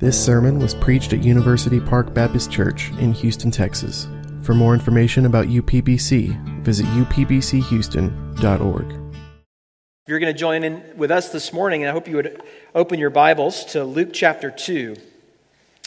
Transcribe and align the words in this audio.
This 0.00 0.22
sermon 0.22 0.58
was 0.58 0.74
preached 0.74 1.12
at 1.12 1.22
University 1.22 1.78
Park 1.78 2.12
Baptist 2.12 2.50
Church 2.50 2.90
in 2.98 3.12
Houston, 3.12 3.52
Texas. 3.52 4.08
For 4.42 4.52
more 4.52 4.74
information 4.74 5.24
about 5.24 5.46
UPBC, 5.46 6.64
visit 6.64 6.84
upbchouston.org. 6.86 8.90
If 8.90 10.08
you're 10.08 10.18
going 10.18 10.34
to 10.34 10.38
join 10.38 10.64
in 10.64 10.82
with 10.96 11.12
us 11.12 11.28
this 11.28 11.52
morning, 11.52 11.82
and 11.82 11.90
I 11.90 11.92
hope 11.92 12.08
you 12.08 12.16
would 12.16 12.42
open 12.74 12.98
your 12.98 13.10
Bibles 13.10 13.66
to 13.66 13.84
Luke 13.84 14.08
chapter 14.12 14.50
2. 14.50 14.96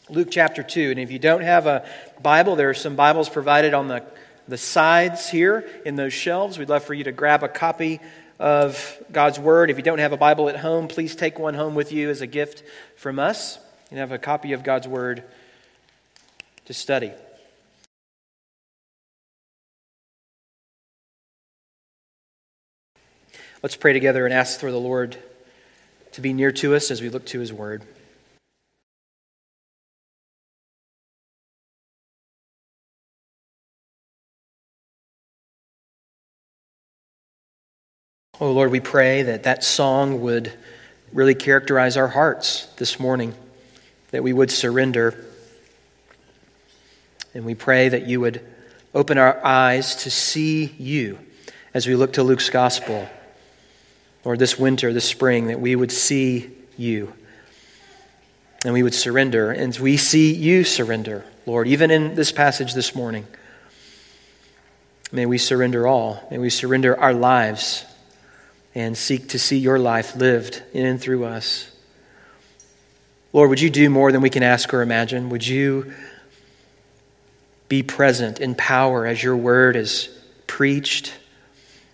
Luke 0.08 0.29
chapter 0.31 0.63
2. 0.63 0.92
And 0.92 1.01
if 1.01 1.12
you 1.12 1.19
don't 1.19 1.44
have 1.44 1.67
a 1.67 1.85
Bible, 2.21 2.55
there 2.55 2.69
are 2.69 2.74
some 2.74 2.96
Bibles 2.96 3.28
provided 3.28 3.74
on 3.74 3.89
the, 3.89 4.05
the 4.47 4.58
sides 4.58 5.28
here 5.28 5.69
in 5.83 5.97
those 5.97 6.13
shelves. 6.13 6.58
We'd 6.58 6.69
love 6.69 6.85
for 6.85 6.94
you 6.94 7.03
to 7.03 7.12
grab 7.12 7.44
a 7.44 7.49
copy 7.49 7.99
of 8.39 9.03
God's 9.12 9.37
Word. 9.37 9.69
If 9.69 9.76
you 9.76 9.83
don't 9.83 9.99
have 9.99 10.13
a 10.13 10.17
Bible 10.17 10.47
at 10.47 10.55
home, 10.55 10.87
please 10.87 11.13
take 11.13 11.37
one 11.37 11.55
home 11.55 11.76
with 11.76 11.92
you 11.92 12.10
as 12.10 12.21
a 12.21 12.28
gift 12.28 12.63
from 12.96 13.19
us 13.19 13.60
and 13.90 13.99
have 13.99 14.12
a 14.12 14.17
copy 14.17 14.54
of 14.54 14.63
God's 14.63 14.88
Word 14.88 15.24
to 16.66 16.73
study. 16.73 17.11
Let's 23.63 23.75
pray 23.75 23.94
together 23.94 24.25
and 24.25 24.34
ask 24.34 24.59
for 24.59 24.71
the 24.71 24.80
Lord 24.80 25.17
to 26.11 26.21
be 26.21 26.34
near 26.34 26.52
to 26.53 26.75
us 26.75 26.91
as 26.91 27.02
we 27.02 27.09
look 27.09 27.25
to 27.27 27.39
His 27.39 27.52
Word. 27.52 27.84
Oh 38.39 38.52
Lord, 38.52 38.69
we 38.69 38.80
pray 38.80 39.23
that 39.23 39.44
that 39.44 39.63
song 39.63 40.22
would 40.22 40.53
really 41.11 41.33
characterize 41.33 41.97
our 41.97 42.08
hearts 42.08 42.67
this 42.77 42.99
morning 42.99 43.33
that 44.11 44.23
we 44.23 44.34
would 44.34 44.52
surrender. 44.52 45.25
And 47.34 47.45
we 47.45 47.55
pray 47.55 47.89
that 47.89 48.08
you 48.08 48.22
would 48.22 48.45
open 48.94 49.17
our 49.17 49.44
eyes 49.45 49.95
to 50.03 50.11
see 50.11 50.66
you 50.77 51.19
as 51.73 51.88
we 51.88 51.95
look 51.95 52.13
to 52.13 52.23
Luke's 52.23 52.50
gospel. 52.50 53.08
Or 54.23 54.35
this 54.35 54.59
winter, 54.59 54.91
this 54.91 55.05
spring, 55.05 55.47
that 55.47 55.61
we 55.61 55.75
would 55.75 55.91
see 55.91 56.52
you 56.78 57.13
and 58.66 58.73
we 58.73 58.83
would 58.83 58.94
surrender. 58.94 59.52
And 59.52 59.75
we 59.78 59.97
see 59.97 60.33
you 60.33 60.63
surrender, 60.63 61.23
Lord, 61.45 61.67
even 61.67 61.91
in 61.91 62.16
this 62.16 62.31
passage 62.31 62.73
this 62.73 62.95
morning. 62.95 63.28
May 65.11 65.25
we 65.25 65.38
surrender 65.38 65.88
all. 65.88 66.28
May 66.30 66.38
we 66.38 66.50
surrender 66.50 67.00
our 67.00 67.13
lives 67.13 67.85
and 68.75 68.97
seek 68.97 69.30
to 69.30 69.39
see 69.39 69.58
your 69.58 69.80
life 69.80 70.16
lived 70.16 70.63
in 70.73 70.85
and 70.85 71.00
through 71.00 71.23
us. 71.25 71.72
Lord, 73.33 73.50
would 73.50 73.61
you 73.61 73.70
do 73.70 73.89
more 73.89 74.11
than 74.11 74.22
we 74.22 74.30
can 74.30 74.44
ask 74.44 74.73
or 74.73 74.81
imagine? 74.81 75.30
Would 75.30 75.45
you 75.45 75.94
be 77.67 77.84
present 77.84 78.39
in 78.39 78.56
power 78.56 79.06
as 79.06 79.22
your 79.22 79.36
word 79.36 79.75
is 79.75 80.09
preached, 80.47 81.14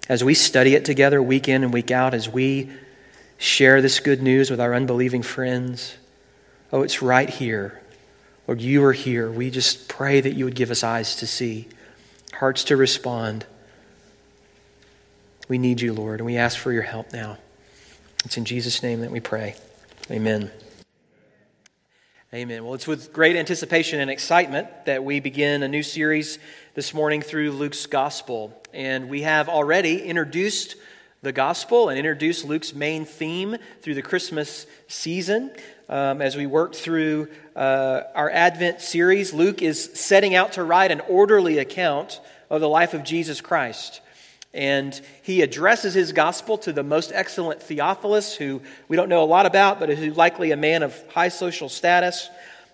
as 0.07 0.23
we 0.23 0.33
study 0.33 0.75
it 0.75 0.85
together 0.85 1.21
week 1.21 1.47
in 1.47 1.63
and 1.63 1.73
week 1.73 1.91
out, 1.91 2.13
as 2.13 2.29
we 2.29 2.69
share 3.37 3.81
this 3.81 3.99
good 3.99 4.21
news 4.21 4.51
with 4.51 4.61
our 4.61 4.73
unbelieving 4.73 5.23
friends? 5.23 5.95
Oh, 6.71 6.83
it's 6.83 7.01
right 7.01 7.29
here. 7.29 7.81
Lord, 8.47 8.61
you 8.61 8.83
are 8.83 8.93
here. 8.93 9.31
We 9.31 9.49
just 9.49 9.87
pray 9.87 10.21
that 10.21 10.33
you 10.33 10.45
would 10.45 10.55
give 10.55 10.69
us 10.69 10.83
eyes 10.83 11.15
to 11.17 11.27
see, 11.27 11.67
hearts 12.33 12.63
to 12.65 12.77
respond. 12.77 13.45
We 15.47 15.57
need 15.57 15.81
you, 15.81 15.93
Lord, 15.93 16.19
and 16.19 16.25
we 16.25 16.37
ask 16.37 16.57
for 16.57 16.71
your 16.71 16.83
help 16.83 17.13
now. 17.13 17.37
It's 18.25 18.37
in 18.37 18.45
Jesus' 18.45 18.83
name 18.83 19.01
that 19.01 19.11
we 19.11 19.19
pray. 19.19 19.55
Amen. 20.11 20.51
Amen. 22.33 22.63
Well, 22.63 22.73
it's 22.73 22.87
with 22.87 23.13
great 23.13 23.35
anticipation 23.35 23.99
and 23.99 24.09
excitement 24.09 24.67
that 24.85 25.03
we 25.03 25.19
begin 25.19 25.61
a 25.61 25.67
new 25.67 25.83
series 25.83 26.39
this 26.73 26.91
morning 26.91 27.21
through 27.21 27.51
Luke's 27.51 27.85
gospel. 27.85 28.59
And 28.73 29.07
we 29.07 29.21
have 29.21 29.49
already 29.49 30.01
introduced 30.01 30.75
the 31.21 31.31
gospel 31.31 31.89
and 31.89 31.99
introduced 31.99 32.43
Luke's 32.43 32.73
main 32.73 33.05
theme 33.05 33.57
through 33.83 33.93
the 33.93 34.01
Christmas 34.01 34.65
season. 34.87 35.51
Um, 35.87 36.23
as 36.23 36.35
we 36.35 36.47
work 36.47 36.73
through 36.73 37.27
uh, 37.55 38.01
our 38.15 38.31
Advent 38.31 38.81
series, 38.81 39.31
Luke 39.31 39.61
is 39.61 39.91
setting 39.93 40.33
out 40.33 40.53
to 40.53 40.63
write 40.63 40.89
an 40.89 41.01
orderly 41.01 41.59
account 41.59 42.19
of 42.49 42.61
the 42.61 42.69
life 42.69 42.95
of 42.95 43.03
Jesus 43.03 43.41
Christ. 43.41 44.01
And 44.53 44.99
he 45.23 45.41
addresses 45.41 45.95
his 45.95 46.11
gospel 46.11 46.59
to 46.59 46.71
the 46.71 46.83
most 46.83 47.11
excellent 47.13 47.61
Theophilus, 47.61 48.35
who 48.35 48.61
we 48.87 48.95
don't 48.95 49.09
know 49.09 49.23
a 49.23 49.25
lot 49.25 49.45
about, 49.45 49.79
but 49.79 49.89
who's 49.89 50.15
likely 50.15 50.51
a 50.51 50.57
man 50.57 50.83
of 50.83 51.03
high 51.11 51.29
social 51.29 51.69
status. 51.69 52.29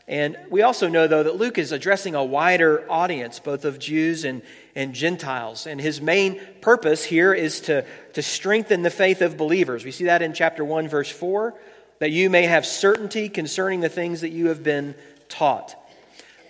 And 0.10 0.36
we 0.50 0.64
also 0.64 0.90
know, 0.90 1.08
though, 1.08 1.24
that 1.24 1.38
Luke 1.38 1.58
is 1.58 1.72
addressing 1.72 2.16
a 2.16 2.24
wider 2.24 2.84
audience, 2.92 3.40
both 3.40 3.64
of 3.64 3.80
Jews 3.80 4.26
and, 4.26 4.42
and 4.76 4.94
Gentiles. 4.94 5.68
And 5.68 5.80
his 5.80 6.02
main 6.02 6.42
purpose 6.62 7.06
here 7.06 7.34
is 7.34 7.62
to, 7.62 7.86
to 8.14 8.22
strengthen 8.24 8.82
the 8.82 8.90
faith 8.90 9.22
of 9.22 9.38
believers. 9.38 9.86
We 9.86 9.92
see 9.92 10.06
that 10.06 10.22
in 10.22 10.34
chapter 10.34 10.66
1, 10.66 10.90
verse 10.90 11.12
4, 11.12 11.54
that 12.00 12.10
you 12.10 12.30
may 12.30 12.44
have 12.44 12.66
certainty 12.66 13.30
concerning 13.30 13.82
the 13.82 13.90
things 13.90 14.22
that 14.22 14.30
you 14.30 14.48
have 14.48 14.64
been 14.64 14.96
taught. 15.30 15.76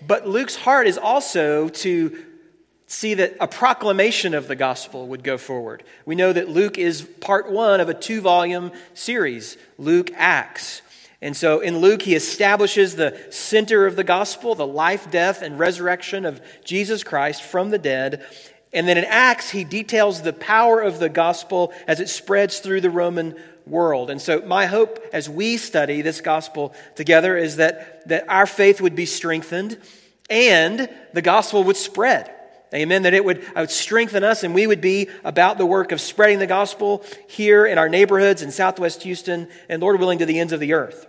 But 0.08 0.26
Luke's 0.26 0.56
heart 0.56 0.88
is 0.88 0.98
also 0.98 1.68
to 1.70 2.26
see 2.90 3.14
that 3.14 3.38
a 3.40 3.48
proclamation 3.48 4.34
of 4.34 4.48
the 4.48 4.56
gospel 4.56 5.08
would 5.08 5.24
go 5.24 5.38
forward. 5.38 5.84
We 6.06 6.16
know 6.16 6.34
that 6.34 6.50
Luke 6.50 6.80
is 6.80 7.04
part 7.04 7.50
one 7.50 7.80
of 7.80 7.88
a 7.88 7.94
two 7.94 8.20
volume 8.20 8.72
series, 8.96 9.58
Luke 9.78 10.10
Acts. 10.16 10.82
And 11.22 11.38
so 11.38 11.60
in 11.60 11.78
Luke, 11.78 12.02
he 12.02 12.16
establishes 12.16 12.96
the 12.96 13.16
center 13.30 13.86
of 13.86 13.96
the 13.96 14.04
gospel, 14.04 14.56
the 14.56 14.66
life, 14.66 15.12
death, 15.12 15.44
and 15.44 15.60
resurrection 15.60 16.26
of 16.26 16.42
Jesus 16.66 17.04
Christ 17.04 17.44
from 17.44 17.70
the 17.70 17.78
dead. 17.78 18.26
And 18.74 18.88
then 18.88 18.98
in 18.98 19.06
Acts, 19.06 19.52
he 19.52 19.64
details 19.64 20.24
the 20.24 20.34
power 20.34 20.82
of 20.82 21.00
the 21.00 21.10
gospel 21.10 21.72
as 21.88 22.00
it 22.00 22.10
spreads 22.10 22.58
through 22.58 22.82
the 22.82 22.90
Roman 22.90 23.36
world. 23.68 24.10
And 24.10 24.20
so 24.20 24.42
my 24.42 24.66
hope 24.66 25.00
as 25.14 25.30
we 25.30 25.58
study 25.58 26.02
this 26.02 26.22
gospel 26.22 26.74
together 26.96 27.38
is 27.38 27.58
that, 27.58 28.08
that 28.08 28.28
our 28.28 28.48
faith 28.48 28.82
would 28.82 28.96
be 28.96 29.06
strengthened 29.06 29.78
and 30.28 30.90
the 31.14 31.22
gospel 31.22 31.64
would 31.66 31.78
spread. 31.78 32.34
Amen. 32.74 33.04
That 33.04 33.14
it 33.14 33.26
would, 33.26 33.44
would 33.56 33.72
strengthen 33.72 34.24
us 34.24 34.44
and 34.44 34.54
we 34.54 34.68
would 34.68 34.82
be 34.82 35.10
about 35.24 35.58
the 35.58 35.66
work 35.66 35.92
of 35.92 36.00
spreading 36.00 36.40
the 36.40 36.48
gospel 36.48 37.04
here 37.28 37.66
in 37.66 37.78
our 37.78 37.90
neighborhoods 37.90 38.42
in 38.42 38.52
Southwest 38.52 39.04
Houston 39.04 39.48
and, 39.68 39.82
Lord 39.82 40.00
willing, 40.00 40.20
to 40.20 40.26
the 40.26 40.40
ends 40.40 40.54
of 40.54 40.60
the 40.60 40.74
earth. 40.74 41.08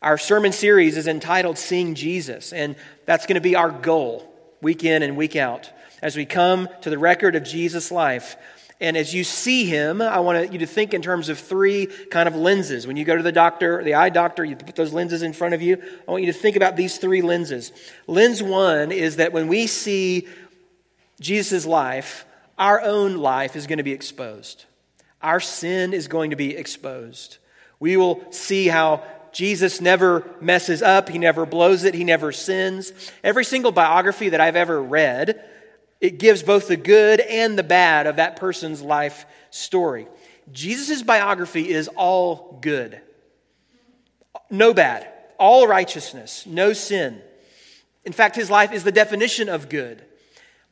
Our 0.00 0.16
sermon 0.16 0.52
series 0.52 0.96
is 0.96 1.08
entitled 1.08 1.58
Seeing 1.58 1.94
Jesus, 1.94 2.52
and 2.52 2.76
that's 3.04 3.26
going 3.26 3.34
to 3.34 3.40
be 3.40 3.56
our 3.56 3.70
goal 3.70 4.32
week 4.62 4.84
in 4.84 5.02
and 5.02 5.16
week 5.16 5.36
out 5.36 5.70
as 6.00 6.16
we 6.16 6.24
come 6.24 6.68
to 6.82 6.90
the 6.90 6.98
record 6.98 7.34
of 7.34 7.42
Jesus' 7.42 7.90
life. 7.90 8.36
And 8.80 8.96
as 8.96 9.12
you 9.12 9.24
see 9.24 9.64
him, 9.64 10.00
I 10.00 10.20
want 10.20 10.52
you 10.52 10.60
to 10.60 10.66
think 10.66 10.94
in 10.94 11.02
terms 11.02 11.28
of 11.28 11.38
three 11.38 11.86
kind 12.10 12.28
of 12.28 12.36
lenses. 12.36 12.86
When 12.86 12.96
you 12.96 13.04
go 13.04 13.16
to 13.16 13.24
the 13.24 13.32
doctor, 13.32 13.82
the 13.82 13.94
eye 13.94 14.10
doctor, 14.10 14.44
you 14.44 14.54
put 14.54 14.76
those 14.76 14.92
lenses 14.92 15.22
in 15.22 15.32
front 15.32 15.54
of 15.54 15.62
you. 15.62 15.82
I 16.06 16.10
want 16.12 16.22
you 16.22 16.32
to 16.32 16.38
think 16.38 16.54
about 16.54 16.76
these 16.76 16.98
three 16.98 17.20
lenses. 17.20 17.72
Lens 18.06 18.40
one 18.40 18.92
is 18.92 19.16
that 19.16 19.32
when 19.32 19.48
we 19.48 19.66
see 19.66 20.28
Jesus' 21.20 21.66
life, 21.66 22.24
our 22.56 22.80
own 22.80 23.16
life 23.16 23.56
is 23.56 23.66
going 23.66 23.78
to 23.78 23.84
be 23.84 23.92
exposed. 23.92 24.64
Our 25.22 25.40
sin 25.40 25.92
is 25.92 26.08
going 26.08 26.30
to 26.30 26.36
be 26.36 26.56
exposed. 26.56 27.38
We 27.80 27.96
will 27.96 28.24
see 28.30 28.68
how 28.68 29.04
Jesus 29.32 29.80
never 29.80 30.24
messes 30.40 30.82
up, 30.82 31.08
he 31.08 31.18
never 31.18 31.46
blows 31.46 31.84
it, 31.84 31.94
he 31.94 32.04
never 32.04 32.32
sins. 32.32 32.92
Every 33.22 33.44
single 33.44 33.72
biography 33.72 34.30
that 34.30 34.40
I've 34.40 34.56
ever 34.56 34.82
read, 34.82 35.44
it 36.00 36.18
gives 36.18 36.42
both 36.42 36.68
the 36.68 36.76
good 36.76 37.20
and 37.20 37.58
the 37.58 37.62
bad 37.62 38.06
of 38.06 38.16
that 38.16 38.36
person's 38.36 38.82
life 38.82 39.26
story. 39.50 40.08
Jesus' 40.52 41.02
biography 41.02 41.68
is 41.68 41.88
all 41.88 42.58
good. 42.60 43.00
No 44.50 44.72
bad, 44.72 45.08
all 45.38 45.66
righteousness, 45.66 46.46
no 46.46 46.72
sin. 46.72 47.20
In 48.04 48.12
fact, 48.12 48.36
his 48.36 48.50
life 48.50 48.72
is 48.72 48.84
the 48.84 48.92
definition 48.92 49.48
of 49.48 49.68
good. 49.68 50.02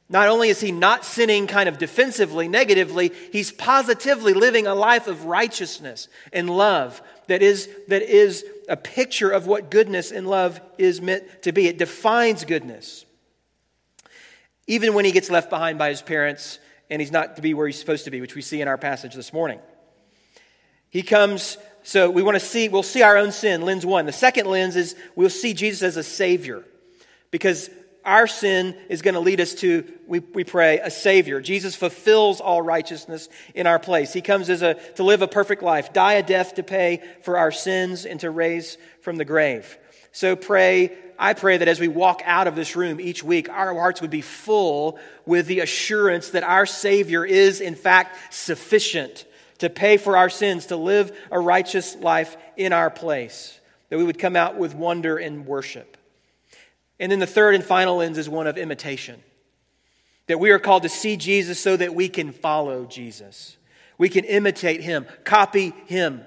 Not 0.08 0.28
only 0.28 0.50
is 0.50 0.60
he 0.60 0.70
not 0.70 1.04
sinning 1.04 1.48
kind 1.48 1.68
of 1.68 1.78
defensively, 1.78 2.46
negatively, 2.46 3.10
he's 3.32 3.50
positively 3.50 4.34
living 4.34 4.66
a 4.66 4.74
life 4.74 5.08
of 5.08 5.24
righteousness 5.24 6.08
and 6.32 6.48
love 6.48 7.02
that 7.26 7.42
is, 7.42 7.68
that 7.88 8.02
is 8.02 8.44
a 8.68 8.76
picture 8.76 9.30
of 9.30 9.46
what 9.46 9.70
goodness 9.70 10.12
and 10.12 10.28
love 10.28 10.60
is 10.78 11.00
meant 11.00 11.42
to 11.42 11.52
be. 11.52 11.66
It 11.66 11.78
defines 11.78 12.44
goodness. 12.44 13.04
Even 14.68 14.94
when 14.94 15.04
he 15.04 15.12
gets 15.12 15.28
left 15.28 15.50
behind 15.50 15.78
by 15.78 15.88
his 15.88 16.02
parents 16.02 16.60
and 16.88 17.02
he's 17.02 17.10
not 17.10 17.36
to 17.36 17.42
be 17.42 17.52
where 17.54 17.66
he's 17.66 17.78
supposed 17.78 18.04
to 18.04 18.10
be, 18.12 18.20
which 18.20 18.36
we 18.36 18.42
see 18.42 18.60
in 18.60 18.68
our 18.68 18.78
passage 18.78 19.14
this 19.14 19.32
morning. 19.32 19.58
He 20.88 21.02
comes, 21.02 21.58
so 21.82 22.10
we 22.10 22.22
want 22.22 22.36
to 22.36 22.40
see, 22.40 22.68
we'll 22.68 22.84
see 22.84 23.02
our 23.02 23.16
own 23.16 23.32
sin, 23.32 23.62
lens 23.62 23.84
one. 23.84 24.06
The 24.06 24.12
second 24.12 24.46
lens 24.46 24.76
is 24.76 24.94
we'll 25.16 25.30
see 25.30 25.52
Jesus 25.52 25.82
as 25.82 25.96
a 25.96 26.04
Savior 26.04 26.64
because 27.32 27.70
our 28.06 28.28
sin 28.28 28.76
is 28.88 29.02
going 29.02 29.14
to 29.14 29.20
lead 29.20 29.40
us 29.40 29.54
to, 29.56 29.84
we, 30.06 30.20
we 30.20 30.44
pray, 30.44 30.78
a 30.78 30.90
Savior. 30.90 31.40
Jesus 31.40 31.74
fulfills 31.74 32.40
all 32.40 32.62
righteousness 32.62 33.28
in 33.54 33.66
our 33.66 33.80
place. 33.80 34.12
He 34.12 34.22
comes 34.22 34.48
as 34.48 34.62
a, 34.62 34.74
to 34.94 35.02
live 35.02 35.22
a 35.22 35.28
perfect 35.28 35.62
life, 35.62 35.92
die 35.92 36.14
a 36.14 36.22
death 36.22 36.54
to 36.54 36.62
pay 36.62 37.02
for 37.22 37.36
our 37.36 37.50
sins, 37.50 38.06
and 38.06 38.20
to 38.20 38.30
raise 38.30 38.78
from 39.00 39.16
the 39.16 39.24
grave. 39.24 39.76
So 40.12 40.36
pray, 40.36 40.96
I 41.18 41.34
pray 41.34 41.58
that 41.58 41.68
as 41.68 41.80
we 41.80 41.88
walk 41.88 42.22
out 42.24 42.46
of 42.46 42.54
this 42.54 42.76
room 42.76 43.00
each 43.00 43.24
week, 43.24 43.48
our 43.48 43.74
hearts 43.74 44.00
would 44.00 44.10
be 44.10 44.22
full 44.22 44.98
with 45.26 45.46
the 45.46 45.60
assurance 45.60 46.30
that 46.30 46.44
our 46.44 46.64
Savior 46.64 47.24
is, 47.24 47.60
in 47.60 47.74
fact, 47.74 48.32
sufficient 48.32 49.26
to 49.58 49.68
pay 49.68 49.96
for 49.96 50.16
our 50.16 50.30
sins, 50.30 50.66
to 50.66 50.76
live 50.76 51.16
a 51.30 51.40
righteous 51.40 51.96
life 51.96 52.36
in 52.56 52.72
our 52.72 52.88
place. 52.88 53.58
That 53.88 53.98
we 53.98 54.04
would 54.04 54.18
come 54.18 54.36
out 54.36 54.56
with 54.56 54.74
wonder 54.74 55.16
and 55.16 55.44
worship. 55.44 55.95
And 56.98 57.12
then 57.12 57.18
the 57.18 57.26
third 57.26 57.54
and 57.54 57.64
final 57.64 57.96
lens 57.96 58.18
is 58.18 58.28
one 58.28 58.46
of 58.46 58.56
imitation. 58.56 59.22
That 60.28 60.40
we 60.40 60.50
are 60.50 60.58
called 60.58 60.82
to 60.82 60.88
see 60.88 61.16
Jesus 61.16 61.60
so 61.60 61.76
that 61.76 61.94
we 61.94 62.08
can 62.08 62.32
follow 62.32 62.84
Jesus. 62.84 63.56
We 63.98 64.08
can 64.08 64.24
imitate 64.24 64.82
him, 64.82 65.06
copy 65.24 65.72
him. 65.86 66.26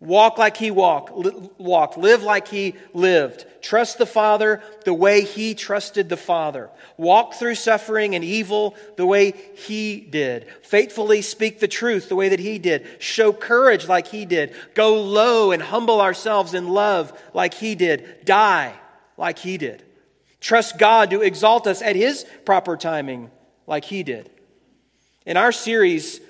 Walk 0.00 0.36
like 0.36 0.58
he 0.58 0.70
walked, 0.70 1.12
walked, 1.58 1.96
live 1.96 2.22
like 2.22 2.48
he 2.48 2.74
lived. 2.92 3.46
Trust 3.62 3.96
the 3.96 4.04
Father 4.04 4.62
the 4.84 4.92
way 4.92 5.22
he 5.22 5.54
trusted 5.54 6.10
the 6.10 6.16
Father. 6.16 6.68
Walk 6.98 7.34
through 7.34 7.54
suffering 7.54 8.14
and 8.14 8.22
evil 8.22 8.76
the 8.96 9.06
way 9.06 9.32
he 9.54 10.00
did. 10.00 10.46
Faithfully 10.62 11.22
speak 11.22 11.58
the 11.58 11.68
truth 11.68 12.10
the 12.10 12.16
way 12.16 12.28
that 12.28 12.40
he 12.40 12.58
did. 12.58 12.86
Show 12.98 13.32
courage 13.32 13.88
like 13.88 14.08
he 14.08 14.26
did. 14.26 14.54
Go 14.74 15.00
low 15.00 15.52
and 15.52 15.62
humble 15.62 16.02
ourselves 16.02 16.52
in 16.52 16.68
love 16.68 17.18
like 17.32 17.54
he 17.54 17.74
did. 17.74 18.26
Die 18.26 18.74
like 19.16 19.38
he 19.38 19.56
did. 19.56 19.82
Trust 20.44 20.76
God 20.76 21.08
to 21.08 21.22
exalt 21.22 21.66
us 21.66 21.80
at 21.80 21.96
his 21.96 22.26
proper 22.44 22.76
timing 22.76 23.30
like 23.66 23.86
he 23.86 24.02
did. 24.02 24.28
In 25.24 25.38
our 25.38 25.52
series, 25.52 26.20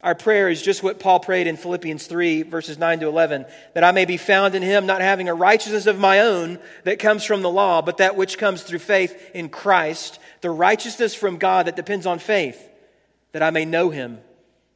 our 0.00 0.14
prayer 0.14 0.48
is 0.48 0.62
just 0.62 0.82
what 0.82 0.98
Paul 0.98 1.20
prayed 1.20 1.46
in 1.46 1.58
Philippians 1.58 2.06
3, 2.06 2.44
verses 2.44 2.78
9 2.78 3.00
to 3.00 3.06
11 3.06 3.44
that 3.74 3.84
I 3.84 3.92
may 3.92 4.06
be 4.06 4.16
found 4.16 4.54
in 4.54 4.62
him, 4.62 4.86
not 4.86 5.02
having 5.02 5.28
a 5.28 5.34
righteousness 5.34 5.84
of 5.84 5.98
my 5.98 6.20
own 6.20 6.58
that 6.84 6.98
comes 6.98 7.22
from 7.22 7.42
the 7.42 7.50
law, 7.50 7.82
but 7.82 7.98
that 7.98 8.16
which 8.16 8.38
comes 8.38 8.62
through 8.62 8.78
faith 8.78 9.14
in 9.34 9.50
Christ, 9.50 10.20
the 10.40 10.50
righteousness 10.50 11.14
from 11.14 11.36
God 11.36 11.66
that 11.66 11.76
depends 11.76 12.06
on 12.06 12.20
faith, 12.20 12.66
that 13.32 13.42
I 13.42 13.50
may 13.50 13.66
know 13.66 13.90
him 13.90 14.20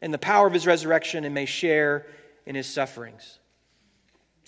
and 0.02 0.12
the 0.12 0.18
power 0.18 0.46
of 0.46 0.52
his 0.52 0.66
resurrection 0.66 1.24
and 1.24 1.32
may 1.32 1.46
share 1.46 2.04
in 2.44 2.54
his 2.54 2.66
sufferings. 2.66 3.37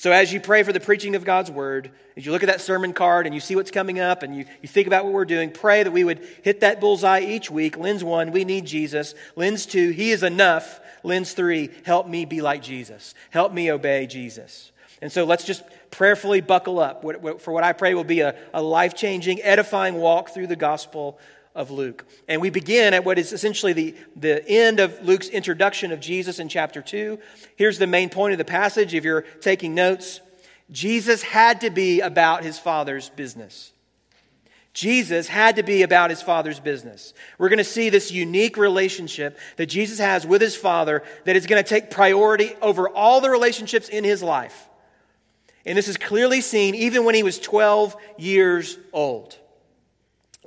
So, 0.01 0.13
as 0.13 0.33
you 0.33 0.41
pray 0.41 0.63
for 0.63 0.73
the 0.73 0.81
preaching 0.81 1.15
of 1.15 1.25
God's 1.25 1.51
word, 1.51 1.91
as 2.17 2.25
you 2.25 2.33
look 2.33 2.43
at 2.43 2.47
that 2.47 2.63
sermon 2.63 2.95
card 2.95 3.27
and 3.27 3.35
you 3.35 3.41
see 3.41 3.55
what's 3.55 3.71
coming 3.71 4.01
up 4.01 4.23
and 4.23 4.35
you, 4.35 4.47
you 4.63 4.67
think 4.67 4.87
about 4.87 5.05
what 5.05 5.13
we're 5.13 5.27
doing, 5.27 5.51
pray 5.51 5.83
that 5.83 5.91
we 5.91 6.05
would 6.05 6.27
hit 6.41 6.61
that 6.61 6.81
bullseye 6.81 7.21
each 7.21 7.51
week. 7.51 7.77
Lens 7.77 8.03
one, 8.03 8.33
we 8.33 8.47
need 8.47 8.65
Jesus. 8.65 9.15
Lens 9.37 9.67
two, 9.67 9.91
he 9.91 10.11
is 10.11 10.23
enough. 10.23 10.81
Lens 11.03 11.35
three, 11.35 11.69
help 11.85 12.09
me 12.09 12.25
be 12.25 12.41
like 12.41 12.63
Jesus. 12.63 13.15
Help 13.29 13.53
me 13.53 13.71
obey 13.71 14.07
Jesus. 14.07 14.73
And 15.03 15.13
so 15.13 15.25
let's 15.25 15.45
just 15.45 15.63
prayerfully 15.91 16.41
buckle 16.41 16.79
up 16.79 17.05
for 17.43 17.53
what 17.53 17.63
I 17.63 17.75
pray 17.75 17.93
will 17.93 18.03
be 18.03 18.21
a, 18.21 18.35
a 18.55 18.63
life 18.63 18.95
changing, 18.95 19.43
edifying 19.43 19.97
walk 19.97 20.31
through 20.31 20.47
the 20.47 20.57
gospel 20.57 21.19
of 21.55 21.71
Luke. 21.71 22.05
And 22.29 22.41
we 22.41 22.51
begin 22.51 22.95
at 22.95 23.05
what 23.05 23.19
is 23.19 23.33
essentially 23.33 23.73
the, 23.73 23.95
the 24.17 24.47
end 24.49 24.81
of 24.81 25.03
Luke's 25.03 25.29
introduction 25.29 25.93
of 25.93 26.01
Jesus 26.01 26.39
in 26.39 26.49
chapter 26.49 26.81
2. 26.81 27.19
Here's 27.57 27.79
the 27.79 27.87
main 27.87 28.09
point 28.09 28.33
of 28.33 28.39
the 28.39 28.45
passage 28.45 28.95
if 28.95 29.05
you're 29.05 29.23
taking 29.41 29.75
notes. 29.75 30.21
Jesus 30.71 31.23
had 31.23 31.63
to 31.63 31.71
be 31.71 32.01
about 32.01 32.45
his 32.45 32.59
father's 32.59 33.09
business. 33.11 33.73
Jesus 34.73 35.27
had 35.27 35.57
to 35.57 35.65
be 35.65 35.83
about 35.83 36.11
his 36.11 36.23
father's 36.23 36.61
business. 36.61 37.13
We're 37.39 37.49
going 37.49 37.59
to 37.59 37.65
see 37.65 37.91
this 37.91 38.13
unique 38.13 38.57
relationship 38.57 39.37
that 39.57 39.67
Jesus 39.67 39.99
has 39.99 40.25
with 40.25 40.41
his 40.41 40.55
father 40.55 41.03
that 41.25 41.35
is 41.35 41.47
going 41.47 41.63
to 41.63 41.69
take 41.69 41.91
priority 41.91 42.55
over 42.63 42.89
all 42.89 43.21
the 43.21 43.31
relationships 43.31 43.89
in 43.89 44.05
his 44.05 44.23
life. 44.23 44.69
And 45.67 45.77
this 45.77 45.89
is 45.89 45.97
clearly 45.97 46.41
seen 46.41 46.77
even 46.77 47.05
when 47.05 47.17
he 47.17 47.25
was 47.25 47.41
12 47.41 47.97
years 48.17 48.79
old. 48.93 49.37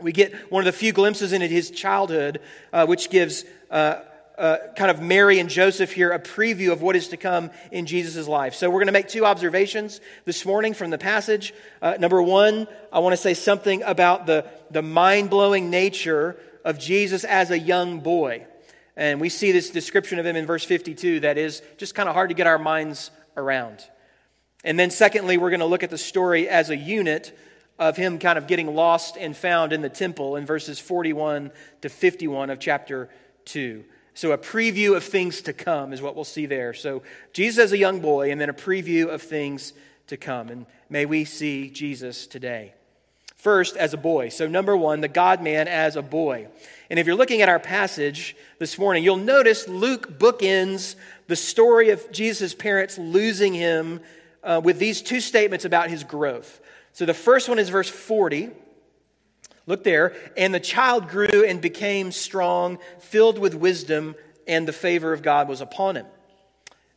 We 0.02 0.12
get 0.12 0.34
one 0.52 0.62
of 0.62 0.66
the 0.66 0.78
few 0.78 0.92
glimpses 0.92 1.34
into 1.34 1.48
his 1.48 1.70
childhood, 1.70 2.42
uh, 2.72 2.86
which 2.88 3.10
gives 3.12 3.46
uh, 3.70 4.02
uh, 4.38 4.58
kind 4.76 4.90
of 4.90 5.00
Mary 5.00 5.40
and 5.40 5.50
Joseph 5.50 5.92
here 5.92 6.12
a 6.12 6.20
preview 6.20 6.72
of 6.72 6.82
what 6.82 6.96
is 6.96 7.10
to 7.10 7.18
come 7.18 7.52
in 7.72 7.86
Jesus' 7.86 8.28
life. 8.28 8.56
So 8.56 8.70
we're 8.70 8.80
going 8.80 8.88
to 8.88 8.94
make 8.94 9.08
two 9.08 9.26
observations 9.26 10.02
this 10.26 10.46
morning 10.46 10.74
from 10.74 10.90
the 10.90 10.98
passage. 10.98 11.54
Uh, 11.82 11.96
number 12.00 12.22
one, 12.22 12.68
I 12.92 13.00
want 13.00 13.14
to 13.14 13.22
say 13.22 13.36
something 13.36 13.84
about 13.84 14.26
the, 14.26 14.50
the 14.72 14.82
mind 14.82 15.30
blowing 15.30 15.70
nature 15.70 16.38
of 16.66 16.80
Jesus 16.80 17.24
as 17.24 17.52
a 17.52 17.60
young 17.60 18.00
boy. 18.00 18.48
And 18.96 19.22
we 19.22 19.30
see 19.30 19.52
this 19.52 19.70
description 19.70 20.18
of 20.18 20.26
him 20.26 20.36
in 20.36 20.48
verse 20.48 20.64
52 20.64 21.22
that 21.22 21.38
is 21.38 21.62
just 21.78 21.94
kind 21.94 22.10
of 22.10 22.16
hard 22.16 22.30
to 22.30 22.36
get 22.36 22.48
our 22.48 22.60
minds 22.60 23.12
around. 23.38 23.86
And 24.64 24.80
then, 24.80 24.90
secondly, 24.90 25.38
we're 25.38 25.50
going 25.50 25.60
to 25.60 25.66
look 25.66 25.84
at 25.84 25.90
the 25.90 25.98
story 25.98 26.48
as 26.48 26.70
a 26.70 26.78
unit 26.78 27.38
of 27.80 27.98
him 27.98 28.20
kind 28.20 28.38
of 28.38 28.48
getting 28.48 28.76
lost 28.76 29.18
and 29.18 29.36
found 29.36 29.74
in 29.74 29.82
the 29.82 29.90
temple 29.90 30.36
in 30.36 30.46
verses 30.46 30.80
41 30.80 31.52
to 31.82 31.90
51 31.90 32.50
of 32.50 32.60
chapter 32.60 33.10
2. 33.46 33.84
So, 34.16 34.32
a 34.32 34.38
preview 34.38 34.96
of 34.96 35.04
things 35.04 35.42
to 35.44 35.54
come 35.54 35.92
is 35.92 36.02
what 36.02 36.16
we'll 36.16 36.24
see 36.24 36.46
there. 36.46 36.74
So, 36.74 37.02
Jesus 37.34 37.66
as 37.66 37.72
a 37.72 37.78
young 37.78 38.00
boy, 38.00 38.32
and 38.32 38.40
then 38.40 38.50
a 38.50 38.54
preview 38.54 39.10
of 39.10 39.24
things 39.24 39.74
to 40.08 40.18
come. 40.18 40.50
And 40.50 40.66
may 40.90 41.06
we 41.06 41.26
see 41.26 41.72
Jesus 41.72 42.28
today. 42.28 42.74
First, 43.36 43.76
as 43.76 43.94
a 43.94 43.98
boy. 43.98 44.30
So, 44.30 44.48
number 44.48 44.78
one, 44.78 45.02
the 45.02 45.08
God 45.08 45.42
man 45.42 45.68
as 45.68 45.96
a 45.96 46.04
boy. 46.04 46.48
And 46.92 47.00
if 47.00 47.08
you're 47.08 47.16
looking 47.16 47.42
at 47.42 47.50
our 47.50 47.60
passage 47.60 48.36
this 48.60 48.78
morning, 48.78 49.04
you'll 49.04 49.18
notice 49.18 49.68
Luke 49.68 50.20
bookends 50.20 50.96
the 51.28 51.36
story 51.36 51.90
of 51.90 52.12
Jesus' 52.12 52.54
parents 52.54 53.00
losing 53.00 53.54
him 53.54 54.00
uh, 54.44 54.62
with 54.64 54.78
these 54.78 55.02
two 55.02 55.20
statements 55.20 55.66
about 55.66 55.90
his 55.90 56.04
growth. 56.04 56.62
So 56.94 57.06
the 57.06 57.14
first 57.14 57.50
one 57.50 57.60
is 57.60 57.70
verse 57.70 57.90
40. 57.90 58.52
Look 59.66 59.84
there. 59.84 60.16
And 60.38 60.54
the 60.54 60.60
child 60.60 61.10
grew 61.10 61.46
and 61.46 61.62
became 61.62 62.12
strong, 62.12 62.80
filled 63.00 63.40
with 63.40 63.56
wisdom, 63.56 64.16
and 64.48 64.68
the 64.68 64.74
favor 64.74 65.14
of 65.14 65.22
God 65.22 65.48
was 65.48 65.62
upon 65.62 65.98
him. 65.98 66.06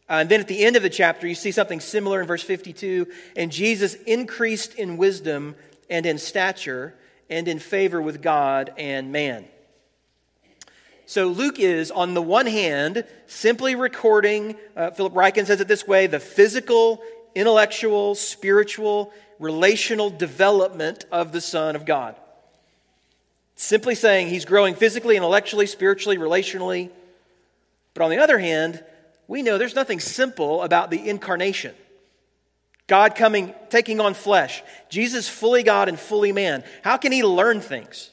Uh, 0.08 0.18
and 0.20 0.28
then 0.28 0.40
at 0.40 0.48
the 0.48 0.64
end 0.64 0.76
of 0.76 0.82
the 0.82 0.90
chapter, 0.90 1.26
you 1.26 1.34
see 1.34 1.50
something 1.50 1.80
similar 1.80 2.20
in 2.20 2.26
verse 2.26 2.42
52. 2.42 3.06
And 3.36 3.50
Jesus 3.50 3.94
increased 3.94 4.74
in 4.74 4.96
wisdom 4.96 5.56
and 5.90 6.06
in 6.06 6.18
stature 6.18 6.94
and 7.28 7.48
in 7.48 7.58
favor 7.58 8.00
with 8.00 8.22
God 8.22 8.72
and 8.76 9.10
man. 9.10 9.46
So 11.06 11.28
Luke 11.28 11.58
is, 11.58 11.90
on 11.90 12.14
the 12.14 12.22
one 12.22 12.46
hand, 12.46 13.04
simply 13.26 13.76
recording, 13.76 14.56
uh, 14.76 14.90
Philip 14.90 15.14
Ryken 15.14 15.46
says 15.46 15.60
it 15.60 15.68
this 15.68 15.86
way 15.86 16.08
the 16.08 16.20
physical, 16.20 17.00
intellectual, 17.34 18.14
spiritual, 18.14 19.12
relational 19.38 20.10
development 20.10 21.04
of 21.12 21.32
the 21.32 21.40
Son 21.40 21.76
of 21.76 21.84
God. 21.84 22.16
Simply 23.56 23.94
saying 23.94 24.28
he's 24.28 24.44
growing 24.44 24.74
physically, 24.74 25.16
intellectually, 25.16 25.66
spiritually, 25.66 26.18
relationally. 26.18 26.90
But 27.94 28.04
on 28.04 28.10
the 28.10 28.18
other 28.18 28.38
hand, 28.38 28.84
we 29.28 29.42
know 29.42 29.58
there's 29.58 29.74
nothing 29.74 30.00
simple 30.00 30.62
about 30.62 30.90
the 30.90 31.08
incarnation. 31.08 31.74
God 32.86 33.16
coming, 33.16 33.54
taking 33.70 34.00
on 34.00 34.14
flesh. 34.14 34.62
Jesus 34.88 35.28
fully 35.28 35.62
God 35.62 35.88
and 35.88 35.98
fully 35.98 36.32
man. 36.32 36.62
How 36.82 36.96
can 36.96 37.12
he 37.12 37.24
learn 37.24 37.60
things? 37.60 38.10